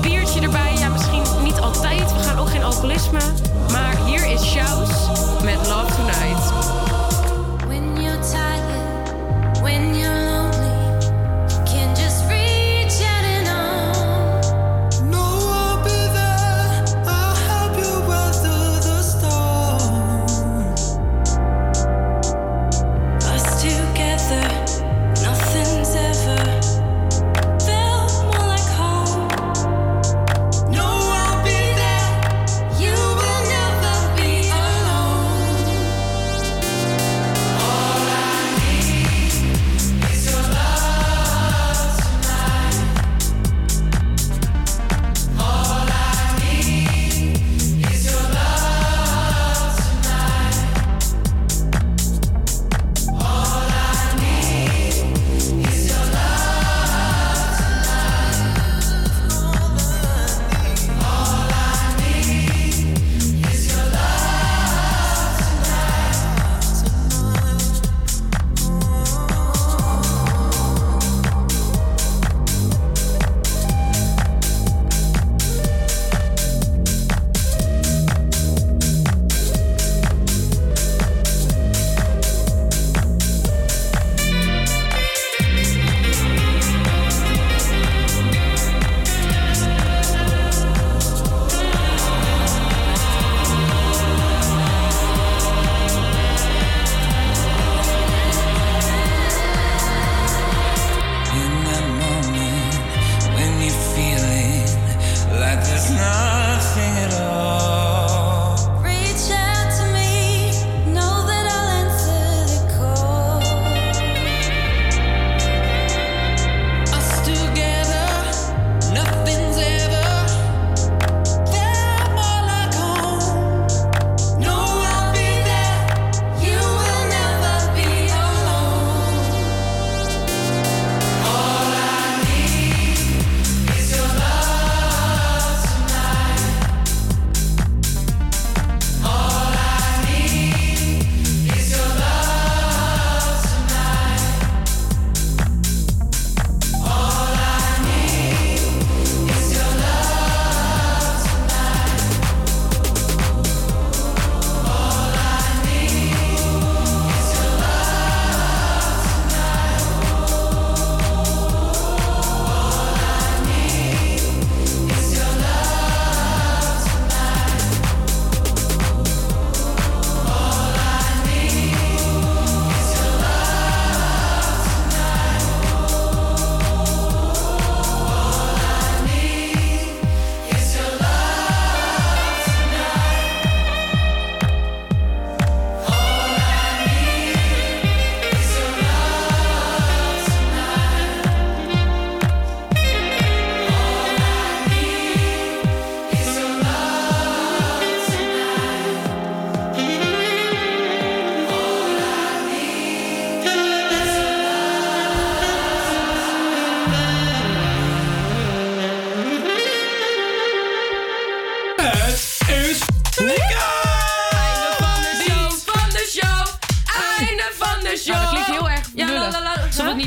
[0.01, 0.73] biertje erbij.
[0.77, 2.13] Ja, misschien niet altijd.
[2.13, 3.19] We gaan ook geen alcoholisme.
[3.71, 4.93] Maar hier is Shouse
[5.43, 6.38] met Love Tonight.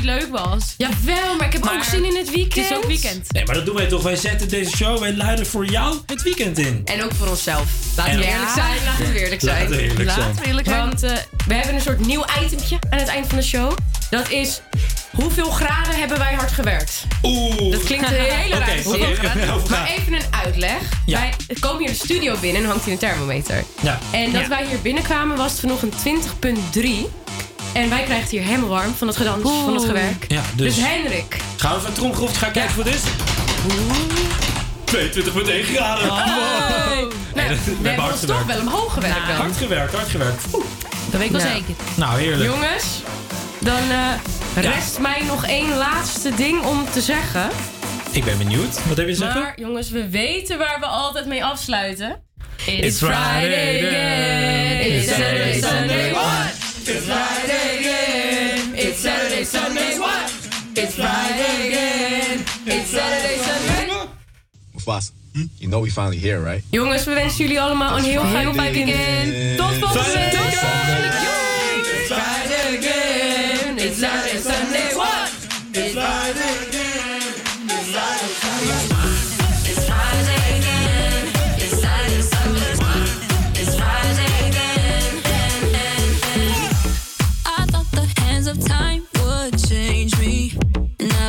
[0.03, 0.73] Niet leuk was.
[0.77, 2.55] Jawel, maar ik heb ook zin in het weekend.
[2.55, 3.31] Het is ook weekend.
[3.33, 4.01] Nee, maar dat doen wij toch.
[4.03, 6.81] Wij zetten deze show, wij luiden voor jou het weekend in.
[6.85, 7.63] En ook voor onszelf.
[7.97, 8.77] Laten En- we eerlijk zijn.
[8.85, 9.61] Laten we eerlijk zijn.
[9.61, 10.19] Laten we eerlijk zijn.
[10.27, 10.79] Laten we eerlijk zijn.
[10.79, 11.11] Want eh,
[11.47, 13.71] we hebben een soort nieuw itempje aan het eind van de show.
[14.09, 14.61] Dat is
[15.11, 17.03] hoeveel graden hebben wij hard gewerkt?
[17.23, 17.71] Oeh.
[17.71, 18.79] Dat klinkt een hele Oké, raar.
[18.85, 19.05] oké,
[19.57, 20.77] oké, Maar even een uitleg.
[21.05, 21.19] Ja.
[21.19, 23.63] Wij komen hier de studio binnen en hangt hier een thermometer.
[23.81, 23.99] Ja.
[24.11, 24.47] En dat Ja.
[24.47, 27.07] wij hier binnenkwamen was het vanochtend 20,3.
[27.73, 30.25] En wij krijgen het hier helemaal warm van het gedans, van het gewerk.
[30.27, 33.01] Ja, dus- dus Henrik, Gaan we even tromgeroefd gaan kijken voor dit?
[34.83, 36.11] 22,1 graden.
[36.11, 36.97] Oh.
[36.97, 37.05] Nee,
[37.35, 39.35] Nou, dat- we hebben ons toch wel omhoog gewerkt dan.
[39.35, 40.43] Hard gewerkt, hard gewerkt.
[40.53, 40.63] Oeh.
[41.09, 41.53] Dat weet ik wel Nou.
[41.53, 41.73] zeker.
[41.95, 42.49] Nou, heerlijk.
[42.51, 42.85] Jongens,
[43.59, 47.49] dan eh, Rest mij nog één laatste ding om te zeggen.
[48.11, 48.79] Ik ben benieuwd.
[48.87, 49.41] Wat heb je te zeggen?
[49.41, 52.21] Maar jongens, we weten waar we altijd mee afsluiten.
[52.65, 54.91] It's Friday again.
[54.91, 56.62] It's Saturday, Sunday, what?
[56.85, 58.75] It's Friday again.
[58.75, 60.29] It's Saturday, Sunday, what?
[60.75, 62.43] It's Friday again.
[62.65, 64.09] It's Saturday, Sunday.
[64.75, 65.43] Mufasa, hmm?
[65.59, 66.61] you know we finally here, right?
[66.71, 68.89] Jongens, we wensen jullie allemaal een heel fijn Friday weekend.
[68.89, 69.57] again.
[69.57, 70.33] Tot volgende week.
[71.85, 73.77] It's Friday again.
[73.77, 75.31] It's Saturday, Sunday, what?
[75.71, 76.52] It's Friday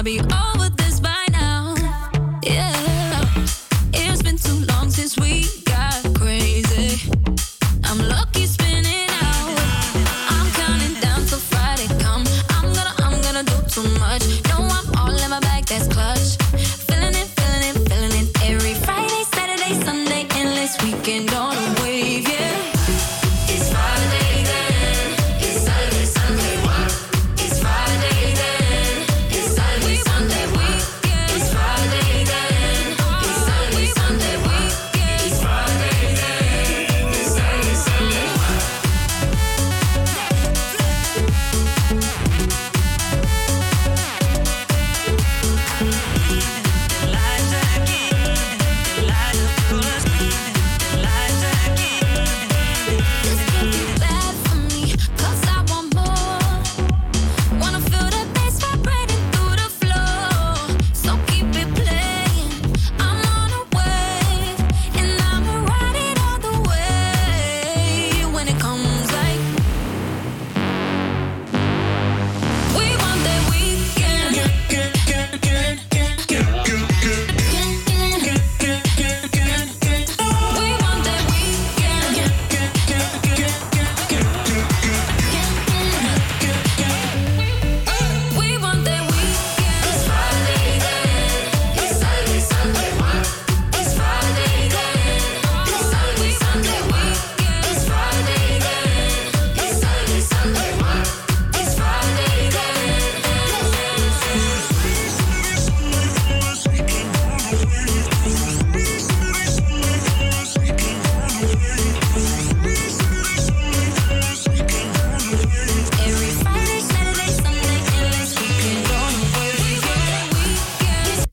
[0.05, 0.21] be.
[0.31, 0.44] Oh.